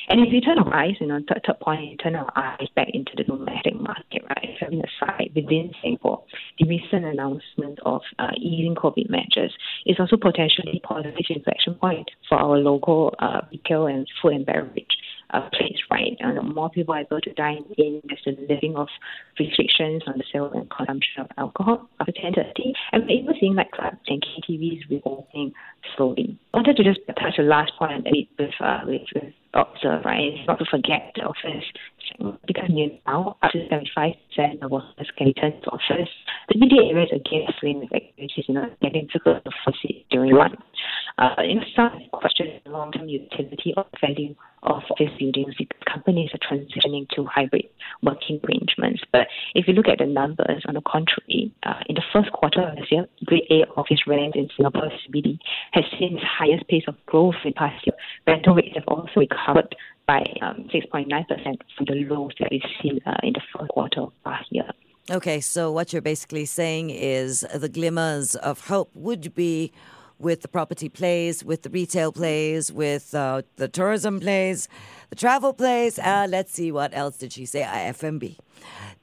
And 0.09 0.21
if 0.21 0.31
you 0.31 0.39
turn 0.39 0.57
our 0.57 0.73
eyes, 0.73 0.95
you 1.01 1.07
know, 1.07 1.19
third, 1.27 1.41
third 1.45 1.59
point, 1.59 1.91
you 1.91 1.97
turn 1.97 2.15
our 2.15 2.31
eyes 2.35 2.67
back 2.75 2.87
into 2.93 3.11
the 3.17 3.25
domestic 3.25 3.75
market, 3.75 4.23
right? 4.29 4.55
Having 4.59 4.81
aside 4.81 5.31
within 5.35 5.71
Singapore, 5.81 6.23
the 6.59 6.67
recent 6.67 7.03
announcement 7.03 7.79
of 7.85 8.01
uh, 8.17 8.31
easing 8.37 8.75
COVID 8.75 9.09
measures 9.09 9.53
is 9.85 9.97
also 9.99 10.15
potentially 10.15 10.81
positive 10.83 11.25
inflection 11.29 11.75
point 11.75 12.09
for 12.29 12.37
our 12.37 12.57
local 12.57 13.15
uh, 13.19 13.41
retail 13.51 13.87
and 13.87 14.07
food 14.21 14.33
and 14.33 14.45
beverage 14.45 14.97
uh, 15.31 15.49
place, 15.51 15.77
right? 15.91 16.15
And 16.19 16.55
more 16.55 16.69
people 16.69 16.93
are 16.93 17.01
able 17.01 17.21
to 17.21 17.33
dine 17.33 17.65
in. 17.77 18.01
There's 18.05 18.37
a 18.37 18.41
living 18.41 18.75
of 18.75 18.87
restrictions 19.39 20.03
on 20.07 20.17
the 20.17 20.23
sale 20.31 20.51
and 20.53 20.69
consumption 20.69 21.21
of 21.21 21.27
alcohol 21.37 21.89
after 21.99 22.11
10.30. 22.11 22.73
And 22.91 23.03
we're 23.03 23.19
even 23.21 23.33
seeing 23.39 23.55
like 23.55 23.71
clubs 23.71 23.97
and 24.07 24.23
KTVs 24.23 24.89
reopening 24.89 25.53
slowly. 25.95 26.37
I 26.53 26.57
wanted 26.57 26.77
to 26.77 26.83
just 26.83 26.99
touch 27.07 27.35
the 27.37 27.43
last 27.43 27.71
point 27.77 28.07
with, 28.37 28.49
uh, 28.59 28.79
with, 28.85 29.01
with 29.15 29.33
observe, 29.53 30.05
right? 30.05 30.33
Is 30.33 30.47
not 30.47 30.59
to 30.59 30.65
forget 30.69 31.13
the 31.15 31.23
office 31.23 31.65
because 32.45 32.69
now 33.05 33.37
up 33.41 33.51
to 33.51 33.59
75% 33.67 34.61
of 34.61 34.71
workers 34.71 35.11
can 35.17 35.27
return 35.27 35.53
to 35.63 35.69
office. 35.69 36.09
The 36.49 36.59
media 36.59 36.83
areas 36.89 37.09
again 37.13 37.47
swing 37.59 37.79
with 37.79 37.93
activities, 37.93 38.45
you 38.47 38.53
know, 38.53 38.69
getting 38.81 39.07
difficult 39.07 39.43
to 39.43 39.51
foresee 39.63 40.05
during 40.09 40.35
one. 40.35 40.55
Uh, 41.17 41.35
you 41.43 41.59
some 41.75 41.91
question 42.13 42.47
the 42.63 42.71
long-term 42.71 43.09
utility 43.09 43.73
or 43.75 43.85
value 43.99 44.35
of 44.67 44.83
office 44.91 45.11
buildings 45.19 45.55
because 45.57 45.79
companies 45.91 46.29
are 46.33 46.39
transitioning 46.39 47.07
to 47.09 47.25
hybrid 47.25 47.65
working 48.03 48.39
arrangements. 48.43 49.01
But 49.11 49.27
if 49.55 49.67
you 49.67 49.73
look 49.73 49.87
at 49.87 49.99
the 49.99 50.05
numbers, 50.05 50.63
on 50.67 50.75
the 50.75 50.81
contrary, 50.81 51.53
uh, 51.63 51.81
in 51.87 51.95
the 51.95 52.03
first 52.13 52.31
quarter 52.31 52.61
of 52.61 52.75
this 52.75 52.91
year, 52.91 53.07
Grade 53.25 53.47
A 53.49 53.65
office 53.77 54.01
rent 54.07 54.35
in 54.35 54.49
Singapore 54.55 54.91
CBD 55.07 55.39
has 55.71 55.83
seen 55.97 56.17
its 56.17 56.25
highest 56.25 56.67
pace 56.67 56.83
of 56.87 56.95
growth 57.05 57.35
in 57.43 57.53
past 57.53 57.85
year. 57.85 57.95
Rental 58.25 58.55
rates 58.55 58.75
have 58.75 58.87
also 58.87 59.19
recovered 59.19 59.75
by 60.07 60.23
um, 60.41 60.69
6.9% 60.73 61.07
from 61.75 61.85
the 61.85 62.07
lows 62.09 62.31
that 62.39 62.49
we've 62.51 62.61
seen 62.81 62.99
uh, 63.05 63.15
in 63.23 63.33
the 63.33 63.41
first 63.53 63.69
quarter 63.69 64.01
of 64.01 64.13
last 64.25 64.47
year. 64.51 64.69
Okay, 65.09 65.39
so 65.39 65.71
what 65.71 65.93
you're 65.93 66.01
basically 66.01 66.45
saying 66.45 66.89
is 66.89 67.45
the 67.55 67.69
glimmers 67.69 68.35
of 68.35 68.67
hope 68.67 68.89
would 68.93 69.33
be 69.33 69.71
with 70.19 70.41
the 70.41 70.47
property 70.47 70.89
plays, 70.89 71.43
with 71.43 71.63
the 71.63 71.69
retail 71.69 72.11
plays, 72.11 72.71
with 72.71 73.13
uh, 73.13 73.41
the 73.57 73.67
tourism 73.67 74.19
plays, 74.19 74.67
the 75.09 75.15
travel 75.15 75.53
plays. 75.53 75.99
Uh, 75.99 76.27
let's 76.29 76.51
see, 76.53 76.71
what 76.71 76.95
else 76.95 77.17
did 77.17 77.33
she 77.33 77.45
say? 77.45 77.61
IFMB. 77.61 78.37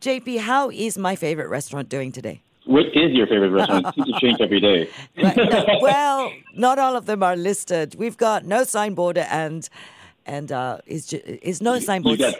JP, 0.01 0.39
how 0.41 0.71
is 0.71 0.99
my 0.99 1.17
favorite 1.17 1.49
restaurant 1.49 1.89
doing 1.89 2.13
today? 2.13 2.43
What 2.67 2.87
is 2.95 3.13
your 3.13 3.27
favorite 3.27 3.51
restaurant? 3.51 3.87
It 3.89 3.95
seems 3.95 4.13
to 4.13 4.21
change 4.21 4.41
every 4.41 4.61
day. 4.61 4.89
Right, 5.23 5.37
no, 5.37 5.79
well, 5.83 6.33
not 6.55 6.79
all 6.79 6.97
of 6.97 7.07
them 7.07 7.23
are 7.23 7.37
listed. 7.37 7.95
We've 7.97 8.17
got 8.17 8.45
no 8.45 8.65
signboard 8.65 9.19
and 9.19 9.69
and 10.27 10.51
uh, 10.51 10.79
is 10.87 11.13
is 11.13 11.61
no 11.61 11.79
signboard. 11.79 12.21
Well, 12.21 12.33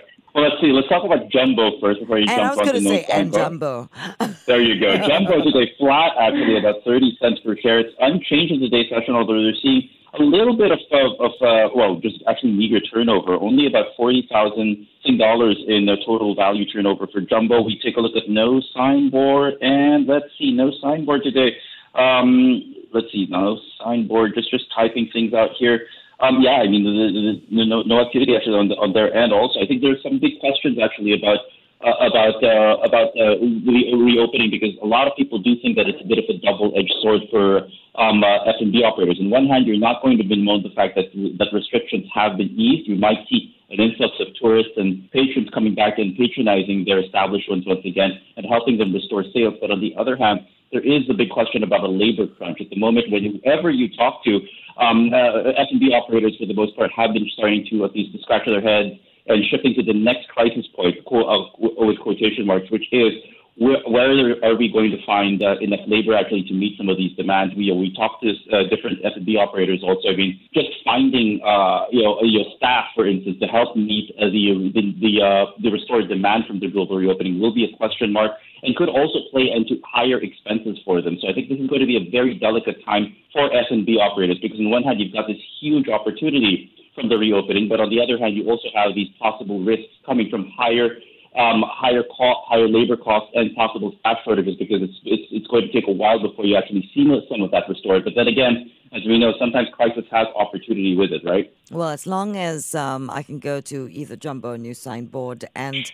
let's 0.49 0.61
see. 0.61 0.73
Let's 0.73 0.89
talk 0.89 1.05
about 1.05 1.31
Jumbo 1.31 1.79
first 1.81 2.01
before 2.01 2.19
you 2.19 2.27
and 2.29 2.41
jump 2.41 2.59
on 2.59 2.75
to 2.75 2.81
no 2.81 2.91
say 2.91 3.05
and 3.05 3.33
Jumbo. 3.33 3.91
there 4.47 4.61
you 4.61 4.81
go. 4.81 4.97
Jumbo 5.07 5.41
is 5.47 5.55
a 5.55 5.67
flat, 5.79 6.13
actually, 6.19 6.59
about 6.59 6.85
30 6.85 7.19
cents 7.21 7.41
per 7.45 7.57
share. 7.57 7.81
It's 7.81 7.95
unchanged 8.01 8.53
in 8.53 8.61
today's 8.61 8.91
session, 8.91 9.15
although 9.15 9.43
they're 9.43 9.55
seeing 9.63 9.89
a 10.19 10.23
little 10.23 10.57
bit 10.57 10.71
of, 10.71 10.79
of, 10.93 11.21
of 11.21 11.33
uh, 11.43 11.69
well, 11.75 11.97
just 11.97 12.23
actually 12.29 12.53
meager 12.53 12.81
turnover, 12.81 13.35
only 13.35 13.67
about 13.67 13.87
40,000 13.97 14.87
dollars 15.19 15.57
in 15.69 15.85
the 15.85 15.97
total 16.07 16.35
value 16.35 16.65
turnover 16.65 17.07
for 17.07 17.21
Jumbo. 17.21 17.61
We 17.61 17.79
take 17.81 17.97
a 17.97 18.01
look 18.01 18.17
at 18.17 18.29
no 18.29 18.61
signboard, 18.75 19.55
and 19.61 20.07
let's 20.07 20.27
see, 20.39 20.51
no 20.53 20.73
signboard 20.81 21.23
today. 21.23 21.57
Um, 21.95 22.75
let's 22.93 23.13
see, 23.13 23.27
no 23.29 23.59
signboard, 23.83 24.35
just 24.35 24.51
just 24.51 24.65
typing 24.75 25.11
things 25.13 25.35
out 25.35 25.51
here. 25.59 25.87
Um, 26.21 26.41
yeah, 26.41 26.63
I 26.63 26.69
mean, 26.69 26.85
the, 26.85 26.91
the, 26.91 27.57
the, 27.57 27.67
no, 27.67 27.83
no 27.83 28.01
activity 28.01 28.35
actually 28.37 28.57
on, 28.57 28.69
the, 28.69 28.77
on 28.77 28.93
their 28.93 29.13
end. 29.13 29.33
Also, 29.33 29.61
I 29.61 29.67
think 29.67 29.83
there's 29.83 30.03
some 30.03 30.19
big 30.19 30.41
questions 30.41 30.79
actually 30.83 31.13
about 31.13 31.39
uh, 31.85 32.09
about 32.09 32.41
uh, 32.41 32.81
about 32.81 33.13
uh, 33.13 33.37
re- 33.69 33.93
reopening 33.93 34.49
because 34.51 34.73
a 34.83 34.87
lot 34.87 35.07
of 35.07 35.13
people 35.17 35.39
do 35.39 35.53
think 35.61 35.77
that 35.77 35.85
it's 35.87 36.01
a 36.01 36.09
bit 36.09 36.17
of 36.17 36.25
a 36.33 36.41
double-edged 36.41 36.95
sword 37.03 37.21
for 37.31 37.69
um, 38.01 38.25
uh, 38.25 38.49
F&B 38.57 38.83
operators. 38.83 39.21
On 39.21 39.29
one 39.29 39.47
hand, 39.47 39.67
you're 39.67 39.79
not 39.79 40.01
going 40.03 40.17
to 40.17 40.25
bemoan 40.25 40.63
the 40.63 40.73
fact 40.73 40.97
that 40.97 41.13
that 41.13 41.49
restrictions 41.53 42.09
have 42.15 42.37
been 42.41 42.49
eased. 42.57 42.89
You 42.89 42.97
might 42.97 43.21
see 43.29 43.55
an 43.69 43.81
influx 43.85 44.17
of 44.21 44.33
tourists 44.41 44.73
and 44.77 45.11
patrons 45.13 45.49
coming 45.53 45.75
back 45.75 45.99
and 45.99 46.17
patronizing 46.17 46.85
their 46.89 47.05
establishments 47.05 47.67
once 47.67 47.85
again 47.85 48.17
and 48.37 48.47
helping 48.49 48.79
them 48.79 48.93
restore 48.93 49.25
sales. 49.35 49.55
But 49.61 49.71
on 49.71 49.81
the 49.81 49.93
other 50.01 50.17
hand, 50.17 50.41
there 50.73 50.83
is 50.83 51.07
the 51.07 51.15
big 51.15 51.31
question 51.31 51.63
about 51.63 51.85
a 51.85 51.89
labor 51.89 52.27
crunch. 52.27 52.61
At 52.61 52.71
the 52.71 52.81
moment, 52.81 53.13
whenever 53.13 53.71
you 53.71 53.93
talk 53.95 54.25
to 54.25 54.41
um, 54.81 55.13
uh, 55.13 55.53
F&B 55.69 55.93
operators, 55.93 56.35
for 56.41 56.47
the 56.47 56.55
most 56.55 56.75
part, 56.77 56.91
have 56.97 57.13
been 57.13 57.29
starting 57.37 57.67
to 57.71 57.85
at 57.85 57.93
least 57.93 58.17
scratch 58.23 58.47
their 58.47 58.65
heads 58.65 58.97
and 59.27 59.45
shifting 59.51 59.75
to 59.75 59.83
the 59.83 59.95
next 59.95 60.29
crisis 60.29 60.67
point, 60.75 60.97
with 61.07 61.99
quotation 62.01 62.47
marks, 62.47 62.71
which 62.71 62.87
is 62.93 63.13
where, 63.57 63.79
where 63.87 64.11
are 64.43 64.57
we 64.57 64.69
going 64.69 64.91
to 64.91 64.99
find 65.07 65.43
uh, 65.43 65.55
enough 65.61 65.87
labor 65.87 66.17
actually 66.17 66.43
to 66.45 66.55
meet 66.55 66.77
some 66.77 66.89
of 66.89 66.97
these 66.97 67.15
demands? 67.17 67.55
We 67.55 67.71
we 67.71 67.95
talked 67.95 68.23
to 68.25 68.35
uh, 68.51 68.69
different 68.69 68.99
F&B 69.05 69.37
operators 69.37 69.81
also. 69.83 70.09
I 70.09 70.17
mean, 70.17 70.41
just 70.53 70.69
finding 70.85 71.41
uh, 71.45 71.87
you 71.91 72.03
know 72.03 72.19
your 72.23 72.45
staff, 72.57 72.87
for 72.95 73.07
instance, 73.07 73.39
to 73.41 73.47
help 73.47 73.77
meet 73.77 74.11
uh, 74.19 74.27
the 74.27 74.73
the 74.75 74.83
the, 74.99 75.13
uh, 75.23 75.45
the 75.63 75.71
restored 75.71 76.09
demand 76.09 76.47
from 76.47 76.59
the 76.59 76.69
global 76.69 76.97
reopening 76.97 77.39
will 77.39 77.55
be 77.55 77.65
a 77.65 77.77
question 77.77 78.13
mark 78.13 78.33
and 78.65 78.75
could 78.75 78.89
also 78.89 79.21
play 79.31 79.53
into 79.55 79.81
higher 79.85 80.19
expenses 80.19 80.79
for 80.85 81.01
them. 81.03 81.19
So 81.21 81.29
I 81.29 81.33
think 81.35 81.49
this 81.49 81.61
is 81.61 81.69
going 81.69 81.81
to 81.81 81.87
be 81.87 81.97
a 81.97 82.11
very 82.11 82.35
delicate 82.35 82.83
time 82.85 83.15
for 83.33 83.53
F&B 83.53 84.01
operators 84.01 84.39
because 84.41 84.59
on 84.59 84.71
one 84.71 84.83
hand 84.83 84.99
you've 84.99 85.13
got 85.13 85.29
this 85.29 85.37
huge 85.61 85.89
opportunity 85.89 86.73
from 86.95 87.09
the 87.09 87.17
reopening, 87.17 87.69
but 87.69 87.81
on 87.81 87.91
the 87.91 88.01
other 88.01 88.19
hand 88.19 88.35
you 88.35 88.49
also 88.49 88.69
have 88.75 88.95
these 88.95 89.09
possible 89.21 89.63
risks 89.63 89.93
coming 90.07 90.29
from 90.31 90.51
higher 90.57 90.97
um, 91.37 91.65
higher 91.67 92.05
cost, 92.05 92.47
higher 92.47 92.69
labor 92.69 92.97
costs, 92.97 93.31
and 93.35 93.55
possible 93.57 93.93
staff 93.99 94.19
shortages 94.25 94.55
because 94.57 94.83
it's, 94.83 94.95
it's 95.05 95.27
it's 95.33 95.47
going 95.49 95.67
to 95.67 95.73
take 95.73 95.89
a 95.89 95.93
while 95.93 96.21
before 96.21 96.45
you 96.45 96.57
actually 96.57 96.89
see 96.95 97.05
some 97.29 97.43
of 97.43 97.51
that 97.51 97.65
restored. 97.69 98.05
But 98.05 98.13
then 98.15 98.29
again, 98.29 98.71
as 98.93 99.03
we 99.05 99.19
know, 99.19 99.33
sometimes 99.39 99.69
crisis 99.73 100.05
has 100.13 100.29
opportunity 100.37 100.97
with 100.97 101.11
it, 101.11 101.23
right? 101.25 101.53
Well, 101.73 101.89
as 101.89 102.07
long 102.07 102.37
as 102.37 102.75
um, 102.77 103.11
I 103.11 103.25
can 103.25 103.41
go 103.41 103.61
to 103.63 103.89
either 103.91 104.15
Jumbo 104.15 104.53
or 104.53 104.59
No 104.59 104.73
Signboard 104.73 105.47
and 105.57 105.91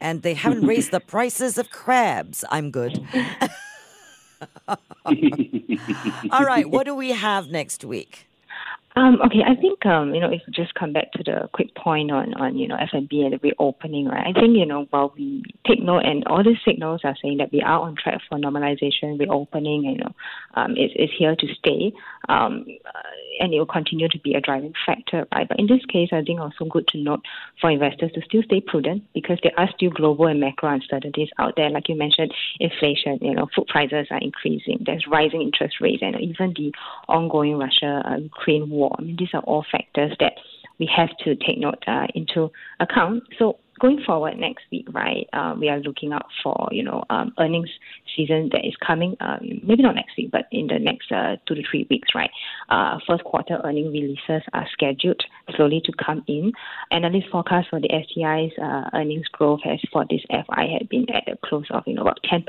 and 0.00 0.22
they 0.22 0.32
haven't 0.32 0.66
raised 0.66 0.92
the 0.92 1.00
prices 1.14 1.58
of 1.58 1.70
crabs. 1.70 2.42
I'm 2.50 2.70
good. 2.70 3.06
All 6.30 6.44
right, 6.44 6.68
what 6.68 6.86
do 6.86 6.94
we 6.94 7.10
have 7.10 7.48
next 7.48 7.84
week? 7.84 8.29
Um, 8.96 9.18
okay, 9.24 9.42
I 9.46 9.54
think 9.54 9.86
um, 9.86 10.14
you 10.14 10.20
know 10.20 10.30
if 10.30 10.42
we 10.46 10.52
just 10.52 10.74
come 10.74 10.92
back 10.92 11.12
to 11.12 11.22
the 11.22 11.48
quick 11.52 11.74
point 11.76 12.10
on 12.10 12.34
on 12.34 12.58
you 12.58 12.66
know 12.66 12.76
F&B 12.76 13.22
and 13.22 13.32
the 13.32 13.38
reopening, 13.42 14.06
right? 14.06 14.26
I 14.26 14.32
think 14.32 14.56
you 14.56 14.66
know 14.66 14.86
while 14.90 15.12
we 15.16 15.44
take 15.66 15.80
note 15.80 16.04
and 16.04 16.24
all 16.26 16.42
these 16.42 16.58
signals 16.66 17.02
are 17.04 17.14
saying 17.22 17.38
that 17.38 17.52
we 17.52 17.62
are 17.62 17.80
on 17.80 17.94
track 17.94 18.20
for 18.28 18.36
normalization, 18.36 19.18
reopening, 19.18 19.84
you 19.84 19.98
know 19.98 20.12
um, 20.54 20.72
is, 20.72 20.90
is 20.96 21.10
here 21.16 21.36
to 21.36 21.46
stay. 21.58 21.92
Um, 22.28 22.66
uh, 22.84 22.98
and 23.40 23.54
it 23.54 23.58
will 23.58 23.66
continue 23.66 24.08
to 24.08 24.18
be 24.18 24.34
a 24.34 24.40
driving 24.40 24.74
factor, 24.84 25.26
right? 25.34 25.48
But 25.48 25.58
in 25.58 25.66
this 25.66 25.84
case, 25.86 26.10
I 26.12 26.22
think 26.22 26.40
also 26.40 26.66
good 26.66 26.86
to 26.88 26.98
note 26.98 27.20
for 27.60 27.70
investors 27.70 28.12
to 28.14 28.20
still 28.22 28.42
stay 28.42 28.60
prudent 28.60 29.02
because 29.14 29.38
there 29.42 29.58
are 29.58 29.68
still 29.74 29.90
global 29.90 30.26
and 30.26 30.40
macro 30.40 30.68
uncertainties 30.68 31.30
out 31.38 31.54
there. 31.56 31.70
Like 31.70 31.88
you 31.88 31.96
mentioned, 31.96 32.34
inflation, 32.58 33.18
you 33.22 33.34
know, 33.34 33.48
food 33.56 33.66
prices 33.68 34.08
are 34.10 34.20
increasing. 34.20 34.82
There's 34.84 35.06
rising 35.10 35.40
interest 35.40 35.76
rates, 35.80 36.02
and 36.02 36.20
even 36.20 36.52
the 36.54 36.72
ongoing 37.08 37.56
Russia-Ukraine 37.56 38.68
war. 38.68 38.79
I 38.98 39.02
mean, 39.02 39.16
these 39.18 39.34
are 39.34 39.42
all 39.42 39.64
factors 39.70 40.12
that 40.20 40.34
we 40.78 40.90
have 40.96 41.10
to 41.24 41.36
take 41.36 41.58
note 41.58 41.82
uh, 41.86 42.06
into 42.14 42.50
account. 42.80 43.24
So 43.38 43.58
going 43.80 44.00
forward 44.06 44.38
next 44.38 44.64
week, 44.70 44.86
right, 44.92 45.26
uh, 45.32 45.54
we 45.58 45.68
are 45.68 45.80
looking 45.80 46.12
out 46.12 46.26
for, 46.42 46.68
you 46.70 46.82
know, 46.82 47.02
um, 47.10 47.32
earnings 47.38 47.68
season 48.16 48.50
that 48.52 48.66
is 48.66 48.74
coming, 48.84 49.16
um, 49.20 49.40
maybe 49.64 49.82
not 49.82 49.94
next 49.94 50.16
week, 50.16 50.30
but 50.30 50.46
in 50.52 50.66
the 50.66 50.78
next 50.78 51.10
uh, 51.10 51.36
two 51.46 51.54
to 51.54 51.62
three 51.70 51.86
weeks, 51.90 52.08
right? 52.14 52.30
Uh, 52.68 52.98
first 53.06 53.24
quarter 53.24 53.60
earning 53.64 53.90
releases 53.90 54.42
are 54.52 54.66
scheduled 54.72 55.20
slowly 55.56 55.80
to 55.84 55.92
come 55.92 56.22
in. 56.28 56.52
Analyst 56.90 57.28
forecast 57.32 57.68
for 57.70 57.80
the 57.80 57.88
STI's 57.88 58.52
uh, 58.62 58.90
earnings 58.94 59.26
growth 59.32 59.60
has 59.64 59.80
for 59.92 60.04
this 60.08 60.22
FY 60.30 60.66
had 60.78 60.88
been 60.88 61.06
at 61.10 61.26
a 61.28 61.36
close 61.44 61.66
of, 61.70 61.82
you 61.86 61.94
know, 61.94 62.02
about 62.02 62.18
10% 62.30 62.44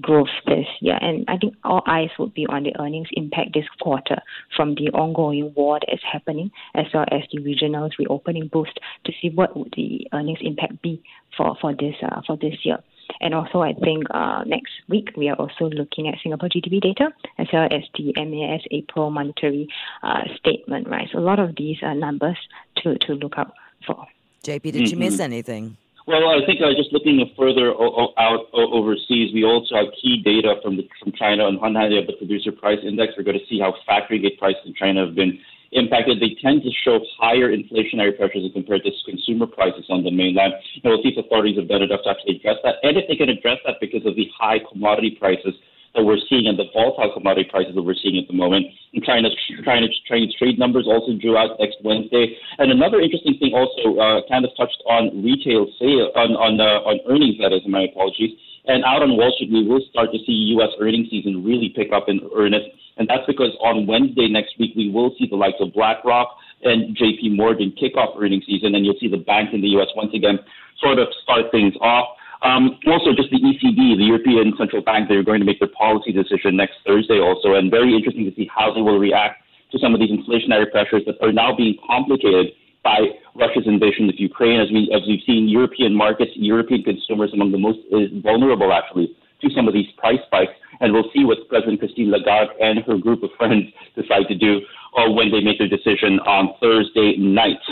growth 0.00 0.28
this 0.46 0.66
year. 0.80 0.98
And 1.00 1.24
I 1.28 1.36
think 1.36 1.54
all 1.64 1.82
eyes 1.86 2.10
would 2.18 2.34
be 2.34 2.46
on 2.46 2.64
the 2.64 2.74
earnings 2.80 3.08
impact 3.12 3.50
this 3.54 3.66
quarter 3.80 4.20
from 4.56 4.74
the 4.74 4.90
ongoing 4.90 5.52
war 5.54 5.78
that 5.80 5.92
is 5.92 6.00
happening, 6.10 6.50
as 6.74 6.86
well 6.92 7.04
as 7.10 7.22
the 7.32 7.40
regional's 7.40 7.92
reopening 7.98 8.48
boost 8.48 8.78
to 9.04 9.12
see 9.20 9.30
what 9.30 9.56
would 9.56 9.72
the 9.76 10.06
earnings 10.12 10.38
impact 10.40 10.80
be 10.82 11.02
for 11.36 11.56
for 11.60 11.74
this 11.74 11.94
uh, 12.02 12.20
for 12.26 12.36
this 12.36 12.56
year. 12.64 12.78
And 13.20 13.34
also, 13.34 13.60
I 13.60 13.74
think 13.74 14.04
uh, 14.10 14.44
next 14.46 14.72
week 14.88 15.10
we 15.16 15.28
are 15.28 15.36
also 15.36 15.68
looking 15.68 16.08
at 16.08 16.14
Singapore 16.22 16.48
GDP 16.48 16.80
data 16.80 17.10
as 17.38 17.46
well 17.52 17.68
as 17.70 17.82
the 17.96 18.14
MAS 18.16 18.62
April 18.70 19.10
monetary 19.10 19.68
uh, 20.02 20.22
statement, 20.38 20.88
right? 20.88 21.08
So 21.12 21.18
a 21.18 21.20
lot 21.20 21.38
of 21.38 21.56
these 21.56 21.78
are 21.82 21.94
numbers 21.94 22.38
to, 22.76 22.96
to 22.98 23.14
look 23.14 23.34
out 23.36 23.54
for. 23.86 24.06
JP, 24.44 24.62
did 24.62 24.74
mm-hmm. 24.74 24.84
you 24.86 24.96
miss 24.96 25.20
anything? 25.20 25.76
Well, 26.06 26.28
I 26.28 26.44
think 26.44 26.60
uh, 26.60 26.74
just 26.76 26.92
looking 26.92 27.22
further 27.38 27.70
o- 27.70 28.12
out 28.18 28.50
o- 28.52 28.72
overseas, 28.72 29.32
we 29.32 29.44
also 29.44 29.76
have 29.76 29.86
key 30.00 30.20
data 30.24 30.56
from 30.62 30.76
the, 30.76 30.88
from 31.00 31.12
China. 31.12 31.44
On 31.44 31.60
one 31.60 31.74
hand, 31.74 31.94
the 31.94 32.12
producer 32.14 32.50
price 32.50 32.78
index. 32.82 33.14
We're 33.16 33.22
going 33.24 33.38
to 33.38 33.46
see 33.48 33.60
how 33.60 33.74
factory 33.86 34.18
gate 34.18 34.38
prices 34.38 34.62
in 34.66 34.74
China 34.74 35.06
have 35.06 35.14
been 35.14 35.38
impacted, 35.72 36.20
they 36.20 36.36
tend 36.40 36.62
to 36.62 36.70
show 36.84 37.00
higher 37.18 37.50
inflationary 37.50 38.16
pressures 38.16 38.48
compared 38.52 38.84
to 38.84 38.90
consumer 39.04 39.46
prices 39.46 39.84
on 39.88 40.04
the 40.04 40.10
mainland. 40.10 40.52
And 40.52 40.84
we'll 40.84 41.02
see 41.02 41.10
if 41.16 41.24
authorities 41.24 41.56
have 41.58 41.68
done 41.68 41.82
enough 41.82 42.00
to 42.04 42.10
actually 42.10 42.36
address 42.36 42.56
that. 42.64 42.76
And 42.82 42.96
if 42.96 43.08
they 43.08 43.16
can 43.16 43.28
address 43.28 43.58
that 43.66 43.76
because 43.80 44.04
of 44.06 44.14
the 44.14 44.28
high 44.38 44.60
commodity 44.70 45.16
prices 45.18 45.54
that 45.94 46.04
we're 46.04 46.20
seeing 46.28 46.46
and 46.48 46.58
the 46.58 46.64
volatile 46.72 47.12
commodity 47.12 47.48
prices 47.50 47.74
that 47.74 47.82
we're 47.82 47.98
seeing 47.98 48.16
at 48.16 48.26
the 48.26 48.36
moment. 48.36 48.66
And 48.94 49.04
China's, 49.04 49.36
China's, 49.64 49.92
Chinese 50.08 50.34
trade 50.36 50.58
numbers 50.58 50.86
also 50.88 51.12
drew 51.20 51.36
out 51.36 51.60
next 51.60 51.76
Wednesday. 51.84 52.36
And 52.58 52.72
another 52.72 53.00
interesting 53.00 53.36
thing 53.38 53.52
also, 53.52 54.00
uh, 54.00 54.24
Candice 54.28 54.56
touched 54.56 54.82
on 54.88 55.22
retail 55.22 55.68
sale, 55.78 56.08
on, 56.16 56.32
on, 56.32 56.60
uh, 56.60 56.88
on 56.88 57.00
earnings, 57.08 57.36
that 57.40 57.52
is, 57.52 57.60
my 57.68 57.84
apologies. 57.84 58.32
And 58.64 58.84
out 58.84 59.02
on 59.02 59.16
Wall 59.16 59.32
Street, 59.36 59.50
we 59.52 59.66
will 59.66 59.82
start 59.90 60.12
to 60.12 60.18
see 60.24 60.54
U.S. 60.56 60.70
earnings 60.80 61.10
season 61.10 61.44
really 61.44 61.74
pick 61.74 61.92
up 61.92 62.08
in 62.08 62.20
earnest. 62.34 62.66
And 62.96 63.08
that's 63.08 63.26
because 63.26 63.50
on 63.60 63.86
Wednesday 63.86 64.28
next 64.28 64.54
week, 64.58 64.72
we 64.76 64.88
will 64.88 65.14
see 65.18 65.26
the 65.28 65.36
likes 65.36 65.58
of 65.60 65.72
BlackRock 65.72 66.36
and 66.62 66.96
JP 66.96 67.36
Morgan 67.36 67.74
kick 67.78 67.96
off 67.96 68.14
earnings 68.16 68.44
season. 68.46 68.74
And 68.74 68.86
you'll 68.86 69.00
see 69.00 69.08
the 69.08 69.18
banks 69.18 69.52
in 69.52 69.60
the 69.60 69.68
U.S. 69.80 69.88
once 69.96 70.14
again 70.14 70.38
sort 70.78 70.98
of 70.98 71.08
start 71.22 71.50
things 71.50 71.74
off. 71.80 72.16
Um, 72.42 72.78
also, 72.86 73.14
just 73.14 73.30
the 73.30 73.38
ECB, 73.38 73.96
the 73.96 74.04
European 74.04 74.52
Central 74.58 74.82
Bank, 74.82 75.08
they're 75.08 75.22
going 75.22 75.40
to 75.40 75.46
make 75.46 75.60
their 75.60 75.70
policy 75.70 76.10
decision 76.10 76.56
next 76.56 76.74
Thursday 76.84 77.20
also. 77.20 77.54
And 77.54 77.70
very 77.70 77.94
interesting 77.94 78.24
to 78.24 78.34
see 78.34 78.50
how 78.52 78.74
they 78.74 78.80
will 78.80 78.98
react 78.98 79.42
to 79.70 79.78
some 79.78 79.94
of 79.94 80.00
these 80.00 80.10
inflationary 80.10 80.70
pressures 80.70 81.02
that 81.06 81.16
are 81.22 81.32
now 81.32 81.54
being 81.54 81.76
complicated 81.86 82.52
by 82.82 82.98
Russia's 83.34 83.66
invasion 83.66 84.08
of 84.08 84.18
Ukraine, 84.18 84.60
as 84.60 84.68
we 84.70 84.90
as 84.92 85.02
we've 85.06 85.22
seen 85.24 85.48
European 85.48 85.94
markets, 85.94 86.32
European 86.34 86.82
consumers 86.82 87.30
among 87.32 87.52
the 87.52 87.58
most 87.58 87.78
uh, 87.94 88.10
vulnerable 88.22 88.72
actually 88.72 89.14
to 89.40 89.50
some 89.54 89.68
of 89.68 89.74
these 89.74 89.90
price 89.98 90.18
spikes, 90.26 90.52
and 90.80 90.92
we'll 90.92 91.10
see 91.14 91.24
what 91.24 91.38
President 91.48 91.78
Christine 91.78 92.10
Lagarde 92.10 92.50
and 92.60 92.80
her 92.84 92.96
group 92.96 93.22
of 93.22 93.30
friends 93.38 93.64
decide 93.96 94.26
to 94.28 94.34
do 94.34 94.60
uh, 94.96 95.10
when 95.10 95.30
they 95.30 95.40
make 95.40 95.58
their 95.58 95.68
decision 95.68 96.18
on 96.26 96.54
Thursday 96.60 97.16
night. 97.16 97.62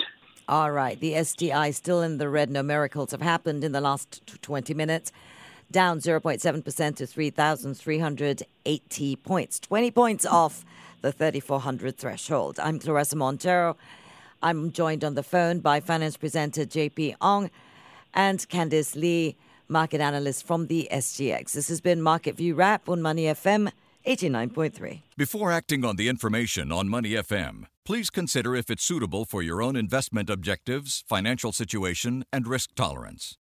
All 0.50 0.70
right, 0.72 0.98
the 0.98 1.22
STI 1.22 1.70
still 1.70 2.02
in 2.02 2.18
the 2.18 2.28
red. 2.28 2.50
No 2.50 2.64
miracles 2.64 3.12
have 3.12 3.22
happened 3.22 3.62
in 3.62 3.70
the 3.70 3.80
last 3.80 4.42
20 4.42 4.74
minutes. 4.74 5.12
Down 5.70 6.00
0.7% 6.00 6.96
to 6.96 7.06
3,380 7.06 9.16
points, 9.16 9.60
20 9.60 9.90
points 9.92 10.26
off 10.26 10.64
the 11.02 11.12
3,400 11.12 11.96
threshold. 11.96 12.58
I'm 12.58 12.80
Clarissa 12.80 13.14
Montero. 13.14 13.76
I'm 14.42 14.72
joined 14.72 15.04
on 15.04 15.14
the 15.14 15.22
phone 15.22 15.60
by 15.60 15.78
finance 15.78 16.16
presenter 16.16 16.62
JP 16.62 17.14
Ong 17.20 17.48
and 18.12 18.40
Candice 18.48 18.96
Lee, 18.96 19.36
market 19.68 20.00
analyst 20.00 20.44
from 20.44 20.66
the 20.66 20.88
SGX. 20.90 21.52
This 21.52 21.68
has 21.68 21.80
been 21.80 22.02
Market 22.02 22.36
View 22.36 22.56
Wrap 22.56 22.88
on 22.88 23.00
Money 23.00 23.26
FM 23.26 23.70
89.3. 24.06 25.02
Before 25.16 25.52
acting 25.52 25.84
on 25.84 25.96
the 25.96 26.08
information 26.08 26.72
on 26.72 26.88
Money 26.88 27.10
FM, 27.10 27.64
please 27.84 28.10
consider 28.10 28.54
if 28.54 28.70
it's 28.70 28.84
suitable 28.84 29.24
for 29.24 29.42
your 29.42 29.62
own 29.62 29.76
investment 29.76 30.30
objectives, 30.30 31.04
financial 31.08 31.52
situation, 31.52 32.24
and 32.32 32.46
risk 32.46 32.74
tolerance. 32.74 33.36